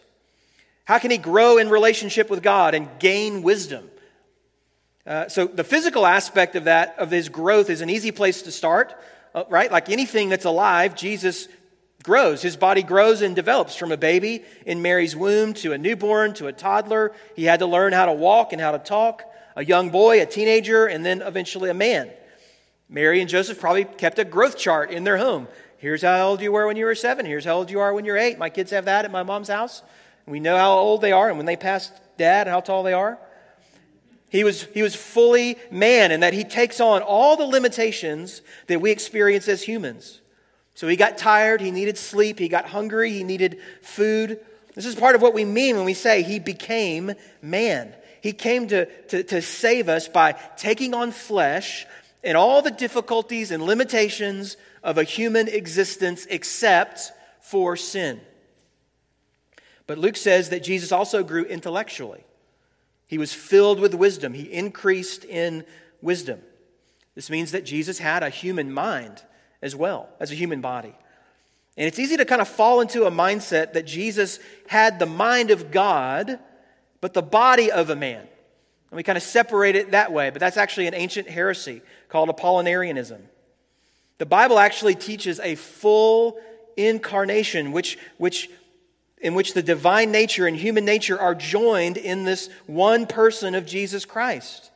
How 0.86 0.98
can 0.98 1.12
he 1.12 1.18
grow 1.18 1.58
in 1.58 1.70
relationship 1.70 2.30
with 2.30 2.42
God 2.42 2.74
and 2.74 2.90
gain 3.00 3.44
wisdom? 3.44 3.90
Uh, 5.06 5.28
so 5.28 5.46
the 5.46 5.64
physical 5.64 6.06
aspect 6.06 6.56
of 6.56 6.64
that, 6.64 6.96
of 6.98 7.12
his 7.12 7.30
growth, 7.30 7.70
is 7.70 7.82
an 7.82 7.90
easy 7.90 8.12
place 8.12 8.42
to 8.44 8.52
start. 8.52 8.96
Uh, 9.34 9.44
right? 9.50 9.72
Like 9.72 9.90
anything 9.90 10.30
that's 10.30 10.46
alive, 10.46 10.96
Jesus 10.96 11.48
grows. 12.04 12.42
His 12.42 12.56
body 12.58 12.84
grows 12.84 13.22
and 13.22 13.36
develops 13.36 13.76
from 13.76 13.92
a 13.92 13.98
baby 13.98 14.44
in 14.66 14.82
Mary's 14.82 15.16
womb 15.16 15.54
to 15.56 15.74
a 15.74 15.78
newborn 15.78 16.34
to 16.36 16.48
a 16.48 16.54
toddler. 16.54 17.14
He 17.36 17.46
had 17.46 17.60
to 17.60 17.66
learn 17.66 17.94
how 17.94 18.06
to 18.06 18.14
walk 18.14 18.54
and 18.54 18.62
how 18.62 18.72
to 18.72 18.80
talk. 18.80 19.24
A 19.56 19.64
young 19.64 19.90
boy, 19.90 20.22
a 20.22 20.26
teenager, 20.26 20.86
and 20.86 21.06
then 21.06 21.22
eventually 21.22 21.70
a 21.70 21.74
man. 21.74 22.10
Mary 22.90 23.22
and 23.22 23.30
Joseph 23.30 23.60
probably 23.60 23.86
kept 23.86 24.20
a 24.20 24.26
growth 24.26 24.58
chart 24.58 24.92
in 24.92 25.04
their 25.04 25.18
home. 25.18 25.48
Here's 25.78 26.02
how 26.02 26.28
old 26.28 26.42
you 26.42 26.52
were 26.52 26.68
when 26.68 26.78
you 26.78 26.86
were 26.86 26.96
seven. 26.96 27.26
Here's 27.26 27.46
how 27.46 27.56
old 27.56 27.72
you 27.72 27.80
are 27.80 27.94
when 27.94 28.06
you're 28.06 28.18
eight. 28.18 28.38
My 28.38 28.50
kids 28.50 28.72
have 28.72 28.86
that 28.86 29.06
at 29.06 29.12
my 29.12 29.24
mom's 29.24 29.50
house. 29.50 29.82
We 30.26 30.40
know 30.40 30.58
how 30.58 30.74
old 30.74 31.02
they 31.02 31.12
are 31.12 31.28
and 31.28 31.38
when 31.38 31.46
they 31.46 31.56
passed 31.56 31.92
dad, 32.18 32.48
how 32.48 32.60
tall 32.60 32.84
they 32.84 32.94
are. 32.94 33.20
He 34.34 34.44
was, 34.44 34.64
he 34.74 34.82
was 34.82 34.96
fully 34.96 35.58
man 35.70 36.12
and 36.12 36.24
that 36.24 36.34
he 36.34 36.44
takes 36.44 36.82
on 36.82 37.04
all 37.04 37.38
the 37.38 37.46
limitations 37.46 38.42
that 38.66 38.82
we 38.82 38.90
experience 38.90 39.48
as 39.48 39.62
humans. 39.62 40.22
So 40.74 40.88
he 40.88 40.96
got 40.96 41.20
tired, 41.20 41.62
he 41.62 41.70
needed 41.70 42.00
sleep, 42.00 42.40
he 42.40 42.48
got 42.48 42.66
hungry, 42.66 43.12
he 43.12 43.24
needed 43.24 43.60
food. 43.84 44.40
This 44.74 44.88
is 44.88 44.96
part 44.96 45.14
of 45.14 45.22
what 45.22 45.36
we 45.36 45.46
mean 45.46 45.76
when 45.76 45.86
we 45.86 45.94
say 45.94 46.24
he 46.24 46.40
became 46.40 47.12
man. 47.44 47.94
He 48.22 48.34
came 48.34 48.68
to, 48.70 48.88
to, 49.10 49.22
to 49.22 49.40
save 49.44 49.88
us 49.88 50.08
by 50.08 50.32
taking 50.58 50.96
on 50.96 51.12
flesh 51.12 51.86
and 52.24 52.36
all 52.36 52.64
the 52.64 52.72
difficulties 52.72 53.52
and 53.52 53.62
limitations 53.62 54.58
of 54.82 54.98
a 54.98 55.04
human 55.04 55.48
existence 55.48 56.26
except 56.28 57.12
for 57.40 57.78
sin. 57.78 58.20
But 59.86 60.00
Luke 60.00 60.18
says 60.18 60.50
that 60.50 60.64
Jesus 60.64 60.92
also 60.92 61.24
grew 61.24 61.44
intellectually. 61.44 62.24
He 63.14 63.20
was 63.20 63.32
filled 63.32 63.80
with 63.80 63.94
wisdom. 63.94 64.34
He 64.34 64.52
increased 64.52 65.24
in 65.24 65.66
wisdom. 66.02 66.42
This 67.14 67.30
means 67.30 67.52
that 67.52 67.64
Jesus 67.64 68.00
had 68.00 68.24
a 68.24 68.30
human 68.32 68.74
mind 68.74 69.22
as 69.62 69.76
well 69.76 70.10
as 70.20 70.32
a 70.32 70.34
human 70.34 70.62
body. 70.62 70.96
And 71.78 71.88
it's 71.88 72.00
easy 72.00 72.18
to 72.18 72.26
kind 72.26 72.42
of 72.42 72.48
fall 72.48 72.82
into 72.82 73.06
a 73.06 73.12
mindset 73.12 73.74
that 73.74 73.86
Jesus 73.86 74.40
had 74.66 74.98
the 74.98 75.06
mind 75.06 75.52
of 75.52 75.70
God, 75.70 76.40
but 77.02 77.14
the 77.14 77.22
body 77.22 77.72
of 77.72 77.92
a 77.92 77.96
man. 77.96 78.22
And 78.22 78.98
we 78.98 79.04
kind 79.04 79.16
of 79.16 79.22
separate 79.22 79.76
it 79.76 79.92
that 79.92 80.12
way, 80.12 80.32
but 80.32 80.40
that's 80.40 80.58
actually 80.58 80.88
an 80.88 80.96
ancient 80.96 81.30
heresy 81.30 81.84
called 82.10 82.30
Apollinarianism. 82.30 83.22
The 84.18 84.26
Bible 84.26 84.58
actually 84.58 84.96
teaches 84.96 85.40
a 85.40 85.54
full 85.54 86.40
incarnation, 86.76 87.74
which, 87.74 88.00
which, 88.18 88.50
in 89.24 89.34
which 89.34 89.54
the 89.54 89.64
divine 89.64 90.12
nature 90.12 90.46
and 90.46 90.56
human 90.56 90.84
nature 90.84 91.20
are 91.20 91.34
joined 91.34 91.96
in 91.96 92.26
this 92.26 92.50
one 92.68 93.08
person 93.08 93.56
of 93.56 93.66
Jesus 93.66 94.04
Christ. 94.04 94.70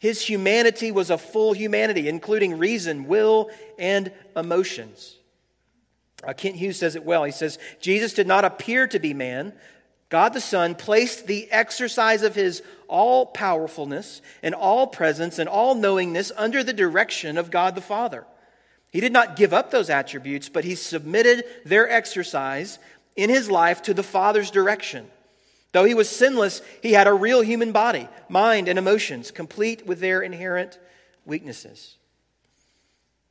His 0.00 0.22
humanity 0.22 0.90
was 0.90 1.10
a 1.10 1.18
full 1.18 1.52
humanity, 1.52 2.08
including 2.08 2.58
reason, 2.58 3.06
will, 3.06 3.50
and 3.78 4.10
emotions. 4.34 5.16
Uh, 6.26 6.32
Kent 6.32 6.56
Hughes 6.56 6.78
says 6.78 6.96
it 6.96 7.04
well. 7.04 7.24
He 7.24 7.32
says, 7.32 7.58
Jesus 7.80 8.14
did 8.14 8.26
not 8.26 8.46
appear 8.46 8.86
to 8.86 8.98
be 8.98 9.12
man. 9.12 9.52
God 10.08 10.32
the 10.32 10.40
Son 10.40 10.74
placed 10.74 11.26
the 11.26 11.50
exercise 11.50 12.22
of 12.22 12.34
his 12.34 12.62
all 12.88 13.26
powerfulness 13.26 14.22
and 14.42 14.54
all 14.54 14.86
presence 14.86 15.38
and 15.38 15.48
all 15.48 15.74
knowingness 15.74 16.32
under 16.36 16.62
the 16.62 16.72
direction 16.72 17.36
of 17.36 17.50
God 17.50 17.74
the 17.74 17.80
Father. 17.80 18.24
He 18.90 19.00
did 19.00 19.12
not 19.12 19.36
give 19.36 19.52
up 19.52 19.70
those 19.70 19.90
attributes, 19.90 20.48
but 20.48 20.64
he 20.64 20.74
submitted 20.74 21.44
their 21.64 21.90
exercise 21.90 22.78
in 23.16 23.30
his 23.30 23.50
life 23.50 23.82
to 23.82 23.94
the 23.94 24.02
Father's 24.02 24.50
direction. 24.50 25.06
Though 25.72 25.84
he 25.84 25.94
was 25.94 26.08
sinless, 26.08 26.62
he 26.82 26.92
had 26.92 27.06
a 27.06 27.12
real 27.12 27.40
human 27.40 27.72
body, 27.72 28.08
mind, 28.28 28.68
and 28.68 28.78
emotions, 28.78 29.30
complete 29.30 29.86
with 29.86 30.00
their 30.00 30.22
inherent 30.22 30.78
weaknesses. 31.24 31.96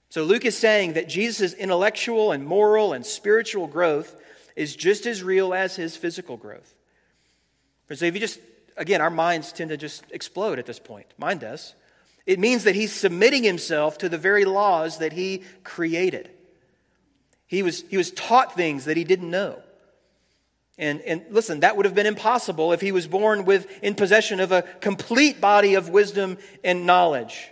So 0.10 0.24
Luke 0.24 0.46
is 0.46 0.58
saying 0.58 0.94
that 0.94 1.10
Jesus' 1.10 1.54
intellectual 1.54 2.32
and 2.32 2.46
moral 2.46 2.94
and 2.94 3.06
spiritual 3.06 3.68
growth 3.68 4.16
is 4.56 4.76
just 4.76 5.06
as 5.06 5.24
real 5.24 5.54
as 5.54 5.76
his 5.76 5.98
physical 5.98 6.38
growth. 6.38 6.76
So 7.94 8.06
if 8.06 8.14
you 8.14 8.20
just, 8.20 8.40
again, 8.78 9.02
our 9.02 9.10
minds 9.10 9.52
tend 9.52 9.70
to 9.70 9.78
just 9.78 10.04
explode 10.12 10.60
at 10.60 10.66
this 10.66 10.80
point. 10.80 11.08
Mine 11.18 11.38
does. 11.38 11.74
It 12.26 12.40
means 12.40 12.64
that 12.64 12.76
he's 12.76 12.92
submitting 12.92 13.44
himself 13.44 13.98
to 14.00 14.10
the 14.10 14.18
very 14.18 14.46
laws 14.46 15.00
that 15.00 15.14
he 15.14 15.44
created. 15.64 16.30
He 17.48 17.64
was, 17.64 17.84
he 17.90 17.98
was 17.98 18.12
taught 18.12 18.56
things 18.56 18.86
that 18.86 18.98
he 18.98 19.04
didn't 19.04 19.30
know. 19.30 19.62
And, 20.78 21.02
and 21.02 21.26
listen, 21.30 21.60
that 21.60 21.78
would 21.78 21.86
have 21.86 21.94
been 21.94 22.08
impossible 22.08 22.74
if 22.74 22.82
he 22.82 22.92
was 22.92 23.08
born 23.08 23.46
with, 23.46 23.68
in 23.84 23.94
possession 23.96 24.40
of 24.40 24.52
a 24.52 24.64
complete 24.82 25.40
body 25.40 25.76
of 25.76 25.90
wisdom 25.90 26.38
and 26.64 26.86
knowledge. 26.86 27.50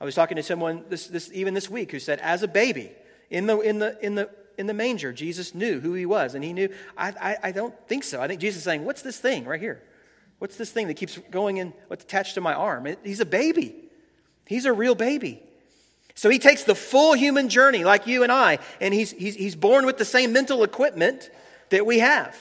I 0.00 0.04
was 0.04 0.14
talking 0.14 0.36
to 0.36 0.42
someone 0.42 0.84
this, 0.88 1.06
this, 1.06 1.30
even 1.32 1.54
this 1.54 1.70
week 1.70 1.90
who 1.90 1.98
said, 1.98 2.20
as 2.20 2.42
a 2.42 2.48
baby 2.48 2.92
in 3.30 3.46
the, 3.46 3.58
in, 3.60 3.78
the, 3.78 3.98
in, 4.04 4.14
the, 4.14 4.30
in 4.58 4.66
the 4.66 4.74
manger, 4.74 5.12
Jesus 5.12 5.54
knew 5.54 5.80
who 5.80 5.94
he 5.94 6.04
was. 6.04 6.34
And 6.34 6.44
he 6.44 6.52
knew, 6.52 6.68
I, 6.96 7.08
I, 7.20 7.36
I 7.44 7.52
don't 7.52 7.74
think 7.88 8.04
so. 8.04 8.20
I 8.20 8.28
think 8.28 8.40
Jesus 8.40 8.58
is 8.58 8.64
saying, 8.64 8.84
What's 8.84 9.02
this 9.02 9.18
thing 9.18 9.44
right 9.44 9.60
here? 9.60 9.82
What's 10.38 10.56
this 10.56 10.70
thing 10.70 10.86
that 10.88 10.94
keeps 10.94 11.18
going 11.30 11.56
in, 11.56 11.72
what's 11.88 12.04
attached 12.04 12.34
to 12.34 12.40
my 12.40 12.54
arm? 12.54 12.86
He's 13.02 13.20
a 13.20 13.26
baby. 13.26 13.74
He's 14.46 14.66
a 14.66 14.72
real 14.72 14.94
baby. 14.94 15.42
So 16.14 16.28
he 16.28 16.38
takes 16.38 16.64
the 16.64 16.74
full 16.74 17.14
human 17.14 17.48
journey 17.48 17.84
like 17.84 18.06
you 18.06 18.22
and 18.22 18.32
I, 18.32 18.58
and 18.80 18.92
he's, 18.92 19.12
he's, 19.12 19.34
he's 19.34 19.56
born 19.56 19.86
with 19.86 19.98
the 19.98 20.04
same 20.04 20.32
mental 20.32 20.64
equipment 20.64 21.30
that 21.70 21.86
we 21.86 22.00
have. 22.00 22.36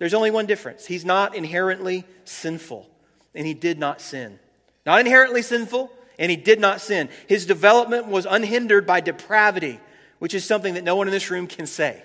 There's 0.00 0.14
only 0.14 0.30
one 0.30 0.46
difference. 0.46 0.86
He's 0.86 1.04
not 1.04 1.34
inherently 1.34 2.04
sinful, 2.24 2.88
and 3.34 3.46
he 3.46 3.52
did 3.52 3.78
not 3.78 4.00
sin. 4.00 4.38
Not 4.86 5.00
inherently 5.00 5.42
sinful, 5.42 5.92
and 6.18 6.30
he 6.30 6.38
did 6.38 6.58
not 6.58 6.80
sin. 6.80 7.10
His 7.28 7.44
development 7.44 8.06
was 8.06 8.26
unhindered 8.28 8.86
by 8.86 9.02
depravity, 9.02 9.78
which 10.18 10.32
is 10.32 10.42
something 10.42 10.72
that 10.72 10.84
no 10.84 10.96
one 10.96 11.06
in 11.06 11.12
this 11.12 11.30
room 11.30 11.46
can 11.46 11.66
say. 11.66 12.02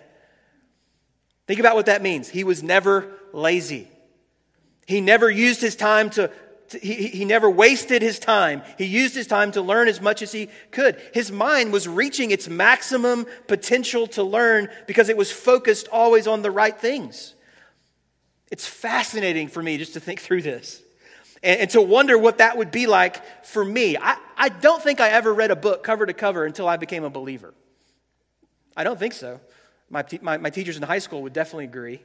Think 1.48 1.62
about 1.62 1.76
what 1.76 1.86
that 1.86 2.02
means. 2.02 2.28
He 2.28 2.44
was 2.44 2.62
never 2.62 3.14
lazy. 3.32 3.88
He 4.86 5.00
never 5.00 5.30
used 5.30 5.62
his 5.62 5.78
time 5.78 6.10
to, 6.12 6.30
to 6.72 6.80
he, 6.80 7.08
he 7.08 7.24
never 7.24 7.50
wasted 7.50 8.02
his 8.02 8.20
time. 8.20 8.62
He 8.78 8.86
used 8.86 9.16
his 9.16 9.26
time 9.26 9.54
to 9.54 9.62
learn 9.62 9.88
as 9.88 10.02
much 10.02 10.22
as 10.22 10.34
he 10.34 10.50
could. 10.72 11.02
His 11.14 11.32
mind 11.32 11.72
was 11.72 11.88
reaching 11.88 12.32
its 12.32 12.50
maximum 12.50 13.26
potential 13.48 14.06
to 14.08 14.24
learn 14.24 14.68
because 14.86 15.08
it 15.08 15.16
was 15.16 15.32
focused 15.32 15.88
always 15.94 16.28
on 16.28 16.42
the 16.42 16.52
right 16.52 16.78
things. 16.78 17.36
It's 18.52 18.68
fascinating 18.68 19.48
for 19.48 19.62
me 19.62 19.78
just 19.78 19.94
to 19.94 20.00
think 20.00 20.20
through 20.20 20.44
this 20.44 20.82
and, 21.44 21.62
and 21.62 21.70
to 21.72 21.82
wonder 21.82 22.18
what 22.18 22.40
that 22.40 22.58
would 22.58 22.72
be 22.72 22.88
like 22.88 23.46
for 23.46 23.64
me. 23.64 23.98
I, 23.98 24.18
I 24.38 24.50
don't 24.50 24.82
think 24.82 25.00
I 25.00 25.10
ever 25.10 25.34
read 25.34 25.52
a 25.52 25.56
book 25.56 25.84
cover 25.84 26.06
to 26.06 26.14
cover 26.14 26.46
until 26.46 26.68
I 26.68 26.78
became 26.78 27.04
a 27.04 27.10
believer. 27.10 27.54
I 28.76 28.84
don't 28.84 29.00
think 29.00 29.14
so. 29.14 29.40
My, 29.90 30.04
my, 30.22 30.38
my 30.38 30.50
teachers 30.50 30.78
in 30.78 30.84
high 30.84 31.00
school 31.00 31.22
would 31.22 31.34
definitely 31.34 31.66
agree, 31.66 32.02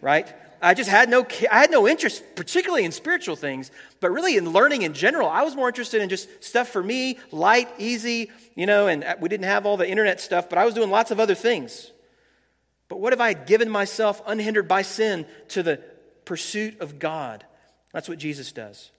right? 0.00 0.32
I 0.62 0.74
just 0.74 0.90
had 0.90 1.08
no, 1.08 1.26
I 1.50 1.60
had 1.60 1.70
no 1.70 1.88
interest, 1.88 2.22
particularly 2.36 2.84
in 2.84 2.92
spiritual 2.92 3.34
things, 3.36 3.70
but 3.98 4.10
really 4.10 4.36
in 4.36 4.50
learning 4.50 4.82
in 4.82 4.92
general. 4.92 5.28
I 5.28 5.42
was 5.42 5.56
more 5.56 5.68
interested 5.68 6.02
in 6.02 6.08
just 6.08 6.42
stuff 6.42 6.68
for 6.68 6.82
me, 6.82 7.18
light, 7.30 7.68
easy, 7.78 8.30
you 8.54 8.66
know, 8.66 8.86
and 8.86 9.02
uh, 9.02 9.16
we 9.20 9.28
didn't 9.28 9.46
have 9.46 9.66
all 9.66 9.76
the 9.76 9.88
internet 9.88 10.20
stuff, 10.20 10.48
but 10.48 10.58
I 10.58 10.64
was 10.64 10.74
doing 10.74 10.90
lots 10.90 11.10
of 11.10 11.18
other 11.18 11.34
things. 11.34 11.90
But 12.90 13.00
what 13.00 13.12
if 13.12 13.20
I 13.20 13.28
had 13.28 13.46
given 13.46 13.70
myself 13.70 14.20
unhindered 14.26 14.66
by 14.68 14.82
sin 14.82 15.24
to 15.50 15.62
the 15.62 15.80
pursuit 16.24 16.80
of 16.80 16.98
God? 16.98 17.46
That's 17.92 18.08
what 18.08 18.18
Jesus 18.18 18.50
does. 18.50 18.90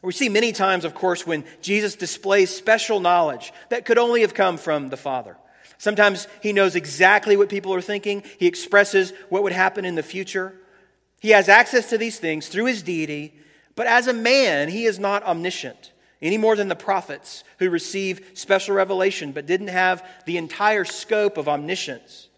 We 0.00 0.12
see 0.12 0.28
many 0.28 0.52
times, 0.52 0.84
of 0.84 0.94
course, 0.94 1.26
when 1.26 1.44
Jesus 1.60 1.96
displays 1.96 2.54
special 2.54 3.00
knowledge 3.00 3.52
that 3.68 3.84
could 3.84 3.98
only 3.98 4.20
have 4.20 4.32
come 4.32 4.58
from 4.58 4.90
the 4.90 4.96
Father. 4.96 5.36
Sometimes 5.76 6.28
he 6.40 6.52
knows 6.52 6.76
exactly 6.76 7.36
what 7.36 7.48
people 7.48 7.74
are 7.74 7.80
thinking, 7.80 8.22
he 8.38 8.46
expresses 8.46 9.12
what 9.28 9.42
would 9.42 9.52
happen 9.52 9.84
in 9.84 9.96
the 9.96 10.02
future. 10.02 10.54
He 11.20 11.30
has 11.30 11.48
access 11.48 11.90
to 11.90 11.98
these 11.98 12.20
things 12.20 12.46
through 12.46 12.66
his 12.66 12.82
deity, 12.82 13.34
but 13.74 13.88
as 13.88 14.06
a 14.06 14.12
man, 14.12 14.68
he 14.68 14.84
is 14.84 15.00
not 15.00 15.24
omniscient 15.24 15.90
any 16.22 16.38
more 16.38 16.56
than 16.56 16.68
the 16.68 16.76
prophets 16.76 17.44
who 17.58 17.70
receive 17.70 18.30
special 18.34 18.74
revelation 18.74 19.32
but 19.32 19.46
didn't 19.46 19.68
have 19.68 20.06
the 20.26 20.36
entire 20.36 20.84
scope 20.84 21.36
of 21.36 21.48
omniscience. 21.48 22.28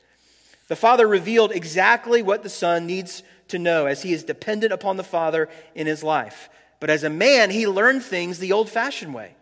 The 0.68 0.76
Father 0.76 1.06
revealed 1.06 1.52
exactly 1.52 2.22
what 2.22 2.42
the 2.42 2.48
Son 2.48 2.86
needs 2.86 3.22
to 3.48 3.58
know 3.58 3.86
as 3.86 4.02
he 4.02 4.12
is 4.12 4.24
dependent 4.24 4.72
upon 4.72 4.96
the 4.96 5.04
Father 5.04 5.48
in 5.74 5.86
his 5.86 6.02
life. 6.02 6.48
But 6.80 6.90
as 6.90 7.04
a 7.04 7.10
man, 7.10 7.50
he 7.50 7.66
learned 7.66 8.02
things 8.02 8.38
the 8.38 8.52
old 8.52 8.68
fashioned 8.68 9.14
way 9.14 9.34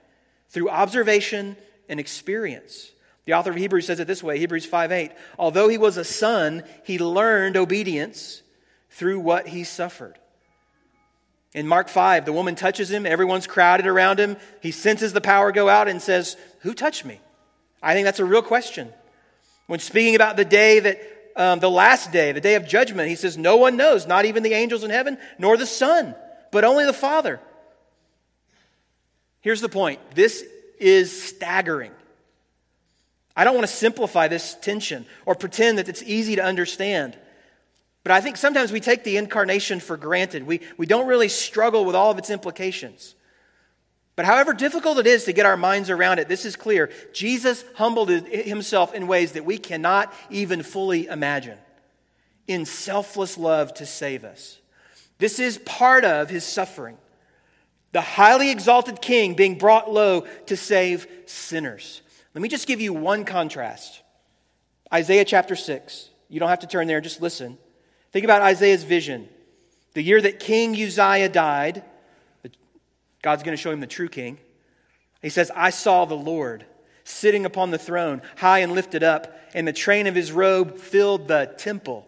through 0.50 0.70
observation 0.70 1.56
and 1.88 1.98
experience. 1.98 2.90
The 3.24 3.32
author 3.32 3.50
of 3.50 3.56
Hebrews 3.56 3.86
says 3.86 4.00
it 4.00 4.06
this 4.06 4.22
way 4.22 4.38
Hebrews 4.38 4.66
5 4.66 4.92
8. 4.92 5.12
Although 5.38 5.68
he 5.68 5.78
was 5.78 5.96
a 5.96 6.04
son, 6.04 6.62
he 6.84 6.98
learned 6.98 7.56
obedience 7.56 8.42
through 8.90 9.20
what 9.20 9.48
he 9.48 9.64
suffered. 9.64 10.18
In 11.54 11.68
Mark 11.68 11.88
5, 11.88 12.24
the 12.24 12.32
woman 12.32 12.56
touches 12.56 12.90
him, 12.90 13.06
everyone's 13.06 13.46
crowded 13.46 13.86
around 13.86 14.18
him. 14.18 14.36
He 14.60 14.72
senses 14.72 15.12
the 15.12 15.20
power 15.20 15.52
go 15.52 15.68
out 15.68 15.86
and 15.86 16.02
says, 16.02 16.36
Who 16.60 16.74
touched 16.74 17.04
me? 17.04 17.20
I 17.80 17.94
think 17.94 18.04
that's 18.04 18.18
a 18.18 18.24
real 18.24 18.42
question. 18.42 18.92
When 19.68 19.78
speaking 19.78 20.16
about 20.16 20.36
the 20.36 20.44
day 20.44 20.80
that 20.80 21.00
um, 21.36 21.60
the 21.60 21.70
last 21.70 22.12
day, 22.12 22.32
the 22.32 22.40
day 22.40 22.56
of 22.56 22.66
judgment, 22.66 23.08
he 23.08 23.14
says, 23.14 23.38
No 23.38 23.56
one 23.56 23.76
knows, 23.76 24.06
not 24.06 24.24
even 24.24 24.42
the 24.42 24.52
angels 24.52 24.82
in 24.82 24.90
heaven, 24.90 25.16
nor 25.38 25.56
the 25.56 25.66
Son, 25.66 26.16
but 26.50 26.64
only 26.64 26.86
the 26.86 26.92
Father. 26.92 27.40
Here's 29.40 29.60
the 29.60 29.68
point 29.68 30.00
this 30.14 30.44
is 30.80 31.22
staggering. 31.22 31.92
I 33.36 33.44
don't 33.44 33.54
want 33.54 33.66
to 33.66 33.72
simplify 33.72 34.28
this 34.28 34.54
tension 34.54 35.06
or 35.26 35.34
pretend 35.34 35.78
that 35.78 35.88
it's 35.88 36.02
easy 36.02 36.36
to 36.36 36.44
understand. 36.44 37.16
But 38.04 38.12
I 38.12 38.20
think 38.20 38.36
sometimes 38.36 38.70
we 38.70 38.80
take 38.80 39.02
the 39.02 39.16
incarnation 39.16 39.80
for 39.80 39.96
granted. 39.96 40.46
We, 40.46 40.60
we 40.76 40.86
don't 40.86 41.08
really 41.08 41.28
struggle 41.28 41.86
with 41.86 41.96
all 41.96 42.10
of 42.10 42.18
its 42.18 42.30
implications. 42.30 43.14
But 44.14 44.26
however 44.26 44.52
difficult 44.52 44.98
it 44.98 45.06
is 45.06 45.24
to 45.24 45.32
get 45.32 45.46
our 45.46 45.56
minds 45.56 45.90
around 45.90 46.18
it, 46.18 46.28
this 46.28 46.44
is 46.44 46.54
clear. 46.54 46.90
Jesus 47.12 47.64
humbled 47.74 48.10
himself 48.10 48.94
in 48.94 49.08
ways 49.08 49.32
that 49.32 49.44
we 49.44 49.58
cannot 49.58 50.12
even 50.30 50.62
fully 50.62 51.06
imagine 51.06 51.58
in 52.46 52.66
selfless 52.66 53.38
love 53.38 53.72
to 53.74 53.86
save 53.86 54.22
us. 54.22 54.60
This 55.18 55.38
is 55.38 55.58
part 55.58 56.04
of 56.04 56.28
his 56.28 56.44
suffering. 56.44 56.98
The 57.92 58.02
highly 58.02 58.50
exalted 58.50 59.00
king 59.00 59.34
being 59.34 59.56
brought 59.56 59.90
low 59.90 60.26
to 60.46 60.56
save 60.56 61.06
sinners. 61.26 62.02
Let 62.34 62.42
me 62.42 62.48
just 62.48 62.66
give 62.66 62.80
you 62.80 62.92
one 62.92 63.24
contrast 63.24 64.02
Isaiah 64.92 65.24
chapter 65.24 65.56
6. 65.56 66.10
You 66.28 66.38
don't 66.38 66.50
have 66.50 66.60
to 66.60 66.66
turn 66.66 66.86
there, 66.86 67.00
just 67.00 67.22
listen. 67.22 67.58
Think 68.14 68.24
about 68.24 68.42
Isaiah's 68.42 68.84
vision. 68.84 69.28
The 69.94 70.02
year 70.02 70.20
that 70.20 70.38
King 70.38 70.70
Uzziah 70.80 71.28
died, 71.28 71.82
God's 73.22 73.42
going 73.42 73.56
to 73.56 73.60
show 73.60 73.72
him 73.72 73.80
the 73.80 73.88
true 73.88 74.08
king. 74.08 74.38
He 75.20 75.30
says, 75.30 75.50
I 75.52 75.70
saw 75.70 76.04
the 76.04 76.14
Lord 76.14 76.64
sitting 77.02 77.44
upon 77.44 77.72
the 77.72 77.78
throne, 77.78 78.22
high 78.36 78.60
and 78.60 78.70
lifted 78.70 79.02
up, 79.02 79.36
and 79.52 79.66
the 79.66 79.72
train 79.72 80.06
of 80.06 80.14
his 80.14 80.30
robe 80.30 80.78
filled 80.78 81.26
the 81.26 81.52
temple. 81.58 82.06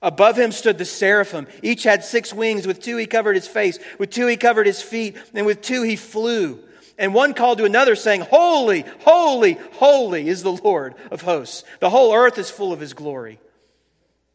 Above 0.00 0.38
him 0.38 0.52
stood 0.52 0.78
the 0.78 0.84
seraphim. 0.84 1.48
Each 1.60 1.82
had 1.82 2.04
six 2.04 2.32
wings. 2.32 2.64
With 2.64 2.80
two 2.80 2.96
he 2.96 3.06
covered 3.06 3.34
his 3.34 3.48
face, 3.48 3.80
with 3.98 4.10
two 4.10 4.28
he 4.28 4.36
covered 4.36 4.68
his 4.68 4.80
feet, 4.80 5.16
and 5.34 5.44
with 5.44 5.60
two 5.60 5.82
he 5.82 5.96
flew. 5.96 6.60
And 6.98 7.12
one 7.12 7.34
called 7.34 7.58
to 7.58 7.64
another, 7.64 7.96
saying, 7.96 8.20
Holy, 8.20 8.84
holy, 9.00 9.54
holy 9.72 10.28
is 10.28 10.44
the 10.44 10.52
Lord 10.52 10.94
of 11.10 11.22
hosts. 11.22 11.64
The 11.80 11.90
whole 11.90 12.14
earth 12.14 12.38
is 12.38 12.48
full 12.48 12.72
of 12.72 12.78
his 12.78 12.94
glory. 12.94 13.40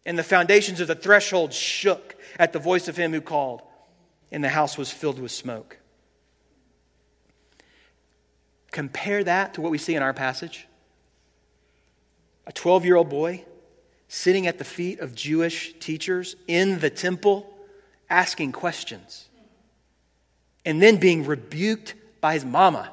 And 0.09 0.17
the 0.17 0.23
foundations 0.23 0.79
of 0.79 0.87
the 0.87 0.95
threshold 0.95 1.53
shook 1.53 2.15
at 2.39 2.51
the 2.51 2.57
voice 2.57 2.87
of 2.87 2.97
him 2.97 3.13
who 3.13 3.21
called, 3.21 3.61
and 4.31 4.43
the 4.43 4.49
house 4.49 4.75
was 4.75 4.89
filled 4.89 5.19
with 5.19 5.31
smoke. 5.31 5.77
Compare 8.71 9.23
that 9.25 9.53
to 9.53 9.61
what 9.61 9.69
we 9.69 9.77
see 9.77 9.93
in 9.93 10.01
our 10.01 10.13
passage 10.13 10.65
a 12.47 12.51
12 12.51 12.85
year 12.85 12.95
old 12.95 13.09
boy 13.09 13.45
sitting 14.07 14.47
at 14.47 14.57
the 14.57 14.63
feet 14.63 14.99
of 14.99 15.13
Jewish 15.13 15.75
teachers 15.79 16.35
in 16.47 16.79
the 16.79 16.89
temple 16.89 17.47
asking 18.09 18.51
questions 18.51 19.29
and 20.65 20.81
then 20.81 20.97
being 20.97 21.23
rebuked 21.23 21.93
by 22.19 22.33
his 22.33 22.43
mama 22.43 22.91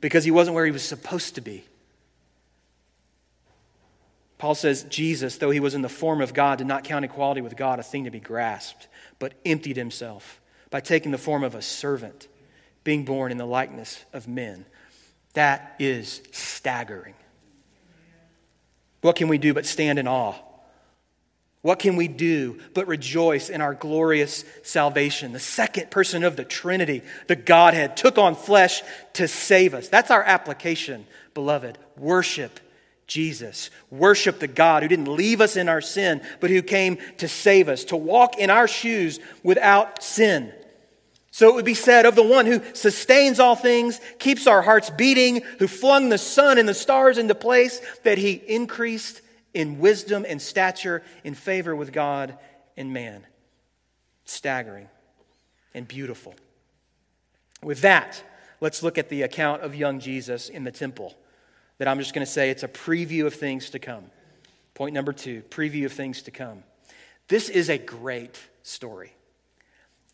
because 0.00 0.24
he 0.24 0.30
wasn't 0.30 0.54
where 0.54 0.64
he 0.64 0.72
was 0.72 0.82
supposed 0.82 1.34
to 1.34 1.42
be. 1.42 1.66
Paul 4.38 4.54
says, 4.54 4.84
Jesus, 4.84 5.38
though 5.38 5.50
he 5.50 5.60
was 5.60 5.74
in 5.74 5.82
the 5.82 5.88
form 5.88 6.20
of 6.20 6.34
God, 6.34 6.58
did 6.58 6.66
not 6.66 6.84
count 6.84 7.04
equality 7.04 7.40
with 7.40 7.56
God 7.56 7.78
a 7.78 7.82
thing 7.82 8.04
to 8.04 8.10
be 8.10 8.20
grasped, 8.20 8.88
but 9.18 9.34
emptied 9.44 9.76
himself 9.76 10.40
by 10.70 10.80
taking 10.80 11.10
the 11.12 11.18
form 11.18 11.42
of 11.42 11.54
a 11.54 11.62
servant, 11.62 12.28
being 12.84 13.04
born 13.04 13.32
in 13.32 13.38
the 13.38 13.46
likeness 13.46 14.04
of 14.12 14.28
men. 14.28 14.66
That 15.32 15.74
is 15.78 16.22
staggering. 16.32 17.14
What 19.00 19.16
can 19.16 19.28
we 19.28 19.38
do 19.38 19.54
but 19.54 19.66
stand 19.66 19.98
in 19.98 20.08
awe? 20.08 20.34
What 21.62 21.78
can 21.78 21.96
we 21.96 22.06
do 22.06 22.60
but 22.74 22.86
rejoice 22.86 23.48
in 23.48 23.60
our 23.60 23.74
glorious 23.74 24.44
salvation? 24.62 25.32
The 25.32 25.40
second 25.40 25.90
person 25.90 26.24
of 26.24 26.36
the 26.36 26.44
Trinity, 26.44 27.02
the 27.26 27.36
Godhead, 27.36 27.96
took 27.96 28.18
on 28.18 28.34
flesh 28.34 28.82
to 29.14 29.26
save 29.26 29.74
us. 29.74 29.88
That's 29.88 30.10
our 30.10 30.22
application, 30.22 31.06
beloved. 31.34 31.78
Worship 31.96 32.60
Jesus. 33.06 33.70
Worship 33.90 34.40
the 34.40 34.48
God 34.48 34.82
who 34.82 34.88
didn't 34.88 35.14
leave 35.14 35.40
us 35.40 35.56
in 35.56 35.68
our 35.68 35.80
sin, 35.80 36.20
but 36.40 36.50
who 36.50 36.62
came 36.62 36.98
to 37.18 37.28
save 37.28 37.68
us, 37.68 37.84
to 37.84 37.96
walk 37.96 38.38
in 38.38 38.50
our 38.50 38.66
shoes 38.66 39.20
without 39.42 40.02
sin. 40.02 40.52
So 41.30 41.50
it 41.50 41.54
would 41.54 41.64
be 41.64 41.74
said 41.74 42.06
of 42.06 42.14
the 42.14 42.22
one 42.22 42.46
who 42.46 42.62
sustains 42.72 43.38
all 43.38 43.56
things, 43.56 44.00
keeps 44.18 44.46
our 44.46 44.62
hearts 44.62 44.90
beating, 44.90 45.42
who 45.58 45.68
flung 45.68 46.08
the 46.08 46.18
sun 46.18 46.58
and 46.58 46.68
the 46.68 46.74
stars 46.74 47.18
into 47.18 47.34
place, 47.34 47.80
that 48.04 48.18
he 48.18 48.32
increased 48.32 49.20
in 49.52 49.78
wisdom 49.78 50.24
and 50.26 50.40
stature, 50.40 51.02
in 51.24 51.34
favor 51.34 51.76
with 51.76 51.92
God 51.92 52.38
and 52.76 52.92
man. 52.92 53.26
Staggering 54.24 54.88
and 55.74 55.86
beautiful. 55.86 56.34
With 57.62 57.82
that, 57.82 58.22
let's 58.60 58.82
look 58.82 58.98
at 58.98 59.10
the 59.10 59.22
account 59.22 59.62
of 59.62 59.74
young 59.74 60.00
Jesus 60.00 60.48
in 60.48 60.64
the 60.64 60.72
temple. 60.72 61.14
That 61.78 61.88
I'm 61.88 61.98
just 61.98 62.14
going 62.14 62.24
to 62.24 62.30
say 62.30 62.50
it's 62.50 62.62
a 62.62 62.68
preview 62.68 63.26
of 63.26 63.34
things 63.34 63.70
to 63.70 63.78
come. 63.78 64.04
Point 64.74 64.94
number 64.94 65.12
two 65.12 65.42
preview 65.50 65.86
of 65.86 65.92
things 65.92 66.22
to 66.22 66.30
come. 66.30 66.62
This 67.28 67.48
is 67.48 67.68
a 67.68 67.78
great 67.78 68.38
story. 68.62 69.12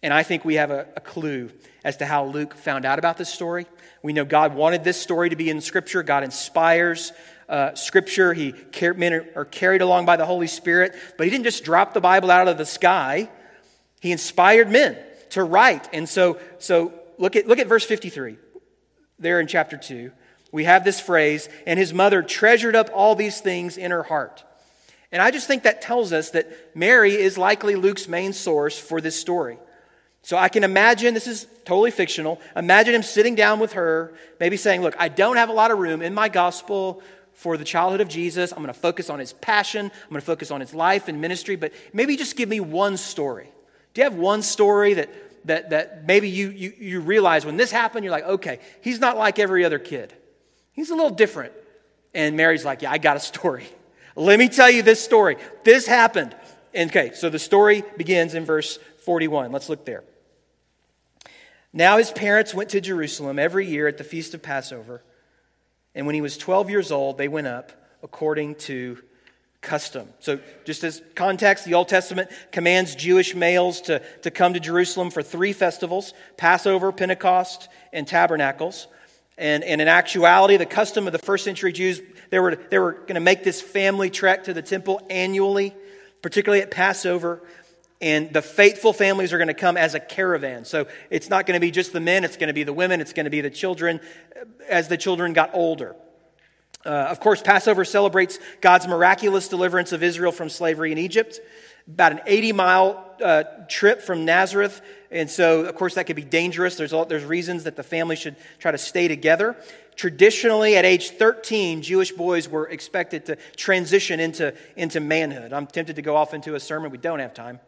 And 0.02 0.12
I 0.12 0.24
think 0.24 0.44
we 0.44 0.54
have 0.54 0.70
a, 0.70 0.88
a, 0.96 1.00
clue 1.00 1.50
as 1.84 1.98
to 1.98 2.06
how 2.06 2.24
Luke 2.24 2.54
found 2.54 2.84
out 2.84 2.98
about 2.98 3.16
this 3.16 3.28
story. 3.28 3.66
We 4.02 4.12
know 4.12 4.24
God 4.24 4.54
wanted 4.54 4.82
this 4.82 5.00
story 5.00 5.30
to 5.30 5.36
be 5.36 5.48
in 5.48 5.60
Scripture. 5.60 6.02
God 6.02 6.24
inspires 6.24 7.12
uh, 7.48 7.74
Scripture. 7.74 8.34
He 8.34 8.52
car- 8.52 8.94
men 8.94 9.28
are, 9.36 9.44
carried 9.44 9.80
along 9.80 10.06
by 10.06 10.16
the 10.16 10.26
Holy 10.26 10.48
Spirit. 10.48 10.96
But 11.16 11.24
he 11.26 11.30
didn't 11.30 11.44
just 11.44 11.62
drop 11.62 11.94
the 11.94 12.00
Bible 12.00 12.32
out 12.32 12.48
of 12.48 12.58
the 12.58 12.66
sky. 12.66 13.30
He 14.00 14.10
inspired 14.10 14.68
men 14.68 14.98
to 15.30 15.44
write. 15.44 15.88
And 15.92 16.08
so, 16.08 16.40
so 16.58 16.92
look, 17.18 17.36
at, 17.36 17.46
look 17.46 17.60
at 17.60 17.68
verse 17.68 17.84
53 17.84 18.38
there 19.20 19.38
in 19.38 19.46
chapter 19.46 19.76
2. 19.76 20.10
We 20.52 20.64
have 20.64 20.84
this 20.84 21.00
phrase, 21.00 21.48
and 21.66 21.78
his 21.78 21.94
mother 21.94 22.22
treasured 22.22 22.76
up 22.76 22.90
all 22.92 23.14
these 23.14 23.40
things 23.40 23.78
in 23.78 23.90
her 23.90 24.02
heart. 24.02 24.44
And 25.10 25.20
I 25.20 25.30
just 25.30 25.46
think 25.46 25.64
that 25.64 25.82
tells 25.82 26.12
us 26.12 26.30
that 26.30 26.76
Mary 26.76 27.14
is 27.14 27.36
likely 27.36 27.74
Luke's 27.74 28.06
main 28.06 28.32
source 28.32 28.78
for 28.78 29.00
this 29.00 29.18
story. 29.18 29.58
So 30.22 30.36
I 30.36 30.48
can 30.48 30.62
imagine, 30.62 31.14
this 31.14 31.26
is 31.26 31.46
totally 31.64 31.90
fictional, 31.90 32.40
imagine 32.54 32.94
him 32.94 33.02
sitting 33.02 33.34
down 33.34 33.58
with 33.58 33.72
her, 33.72 34.12
maybe 34.38 34.56
saying, 34.56 34.82
Look, 34.82 34.94
I 34.98 35.08
don't 35.08 35.36
have 35.36 35.48
a 35.48 35.52
lot 35.52 35.70
of 35.70 35.78
room 35.78 36.00
in 36.00 36.14
my 36.14 36.28
gospel 36.28 37.02
for 37.32 37.56
the 37.56 37.64
childhood 37.64 38.00
of 38.00 38.08
Jesus. 38.08 38.52
I'm 38.52 38.58
going 38.58 38.68
to 38.68 38.74
focus 38.74 39.10
on 39.10 39.18
his 39.18 39.32
passion. 39.32 39.86
I'm 39.86 40.08
going 40.10 40.20
to 40.20 40.26
focus 40.26 40.50
on 40.50 40.60
his 40.60 40.74
life 40.74 41.08
and 41.08 41.20
ministry, 41.20 41.56
but 41.56 41.72
maybe 41.92 42.16
just 42.16 42.36
give 42.36 42.48
me 42.48 42.60
one 42.60 42.96
story. 42.96 43.48
Do 43.94 44.00
you 44.00 44.04
have 44.04 44.14
one 44.14 44.42
story 44.42 44.94
that, 44.94 45.10
that, 45.46 45.70
that 45.70 46.06
maybe 46.06 46.28
you, 46.28 46.50
you, 46.50 46.72
you 46.78 47.00
realize 47.00 47.44
when 47.44 47.56
this 47.56 47.72
happened, 47.72 48.04
you're 48.04 48.12
like, 48.12 48.24
okay, 48.24 48.60
he's 48.80 49.00
not 49.00 49.16
like 49.16 49.38
every 49.38 49.64
other 49.64 49.78
kid. 49.78 50.14
He's 50.72 50.90
a 50.90 50.94
little 50.94 51.10
different. 51.10 51.52
And 52.14 52.36
Mary's 52.36 52.64
like, 52.64 52.82
yeah, 52.82 52.90
I 52.90 52.98
got 52.98 53.16
a 53.16 53.20
story. 53.20 53.66
Let 54.16 54.38
me 54.38 54.48
tell 54.48 54.70
you 54.70 54.82
this 54.82 55.02
story. 55.02 55.36
This 55.64 55.86
happened. 55.86 56.34
Okay, 56.74 57.12
so 57.14 57.30
the 57.30 57.38
story 57.38 57.82
begins 57.96 58.34
in 58.34 58.44
verse 58.44 58.78
41. 59.04 59.52
Let's 59.52 59.68
look 59.68 59.84
there. 59.84 60.04
Now 61.72 61.98
his 61.98 62.10
parents 62.10 62.52
went 62.52 62.70
to 62.70 62.80
Jerusalem 62.80 63.38
every 63.38 63.66
year 63.66 63.88
at 63.88 63.98
the 63.98 64.04
feast 64.04 64.34
of 64.34 64.42
Passover. 64.42 65.02
And 65.94 66.06
when 66.06 66.14
he 66.14 66.20
was 66.20 66.36
12 66.36 66.70
years 66.70 66.92
old, 66.92 67.18
they 67.18 67.28
went 67.28 67.46
up 67.46 67.72
according 68.02 68.56
to 68.56 68.98
custom. 69.62 70.08
So, 70.20 70.40
just 70.64 70.84
as 70.84 71.00
context, 71.14 71.64
the 71.64 71.74
Old 71.74 71.88
Testament 71.88 72.30
commands 72.50 72.94
Jewish 72.94 73.34
males 73.34 73.80
to, 73.82 74.00
to 74.22 74.30
come 74.30 74.54
to 74.54 74.60
Jerusalem 74.60 75.10
for 75.10 75.22
three 75.22 75.52
festivals 75.52 76.12
Passover, 76.36 76.92
Pentecost, 76.92 77.68
and 77.92 78.06
Tabernacles. 78.06 78.88
And, 79.42 79.64
and 79.64 79.80
in 79.80 79.88
actuality, 79.88 80.56
the 80.56 80.66
custom 80.66 81.08
of 81.08 81.12
the 81.12 81.18
first 81.18 81.42
century 81.42 81.72
Jews, 81.72 82.00
they 82.30 82.38
were, 82.38 82.54
they 82.54 82.78
were 82.78 82.92
going 82.92 83.16
to 83.16 83.20
make 83.20 83.42
this 83.42 83.60
family 83.60 84.08
trek 84.08 84.44
to 84.44 84.54
the 84.54 84.62
temple 84.62 85.04
annually, 85.10 85.74
particularly 86.22 86.62
at 86.62 86.70
Passover. 86.70 87.42
And 88.00 88.32
the 88.32 88.40
faithful 88.40 88.92
families 88.92 89.32
are 89.32 89.38
going 89.38 89.48
to 89.48 89.54
come 89.54 89.76
as 89.76 89.96
a 89.96 90.00
caravan. 90.00 90.64
So 90.64 90.86
it's 91.10 91.28
not 91.28 91.44
going 91.46 91.56
to 91.56 91.60
be 91.60 91.72
just 91.72 91.92
the 91.92 91.98
men, 91.98 92.22
it's 92.22 92.36
going 92.36 92.48
to 92.48 92.54
be 92.54 92.62
the 92.62 92.72
women, 92.72 93.00
it's 93.00 93.12
going 93.12 93.24
to 93.24 93.30
be 93.30 93.40
the 93.40 93.50
children 93.50 94.00
as 94.68 94.86
the 94.86 94.96
children 94.96 95.32
got 95.32 95.50
older. 95.54 95.96
Uh, 96.86 96.90
of 96.90 97.18
course, 97.18 97.42
Passover 97.42 97.84
celebrates 97.84 98.38
God's 98.60 98.86
miraculous 98.86 99.48
deliverance 99.48 99.90
of 99.90 100.04
Israel 100.04 100.30
from 100.30 100.50
slavery 100.50 100.92
in 100.92 100.98
Egypt. 100.98 101.40
About 101.88 102.12
an 102.12 102.20
80 102.26 102.52
mile 102.52 103.04
uh, 103.22 103.44
trip 103.68 104.02
from 104.02 104.24
Nazareth. 104.24 104.82
And 105.10 105.30
so, 105.30 105.64
of 105.64 105.74
course, 105.74 105.94
that 105.94 106.04
could 106.06 106.16
be 106.16 106.22
dangerous. 106.24 106.76
There's, 106.76 106.92
all, 106.92 107.04
there's 107.04 107.24
reasons 107.24 107.64
that 107.64 107.76
the 107.76 107.82
family 107.82 108.16
should 108.16 108.36
try 108.58 108.70
to 108.70 108.78
stay 108.78 109.08
together. 109.08 109.56
Traditionally, 109.94 110.76
at 110.76 110.84
age 110.84 111.10
13, 111.10 111.82
Jewish 111.82 112.12
boys 112.12 112.48
were 112.48 112.68
expected 112.68 113.26
to 113.26 113.36
transition 113.56 114.20
into, 114.20 114.54
into 114.76 115.00
manhood. 115.00 115.52
I'm 115.52 115.66
tempted 115.66 115.96
to 115.96 116.02
go 116.02 116.16
off 116.16 116.34
into 116.34 116.54
a 116.54 116.60
sermon. 116.60 116.90
We 116.90 116.98
don't 116.98 117.18
have 117.18 117.34
time 117.34 117.60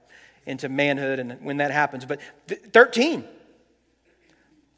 into 0.46 0.68
manhood 0.68 1.18
and 1.18 1.40
when 1.42 1.58
that 1.58 1.70
happens. 1.70 2.04
But 2.04 2.20
13. 2.72 3.24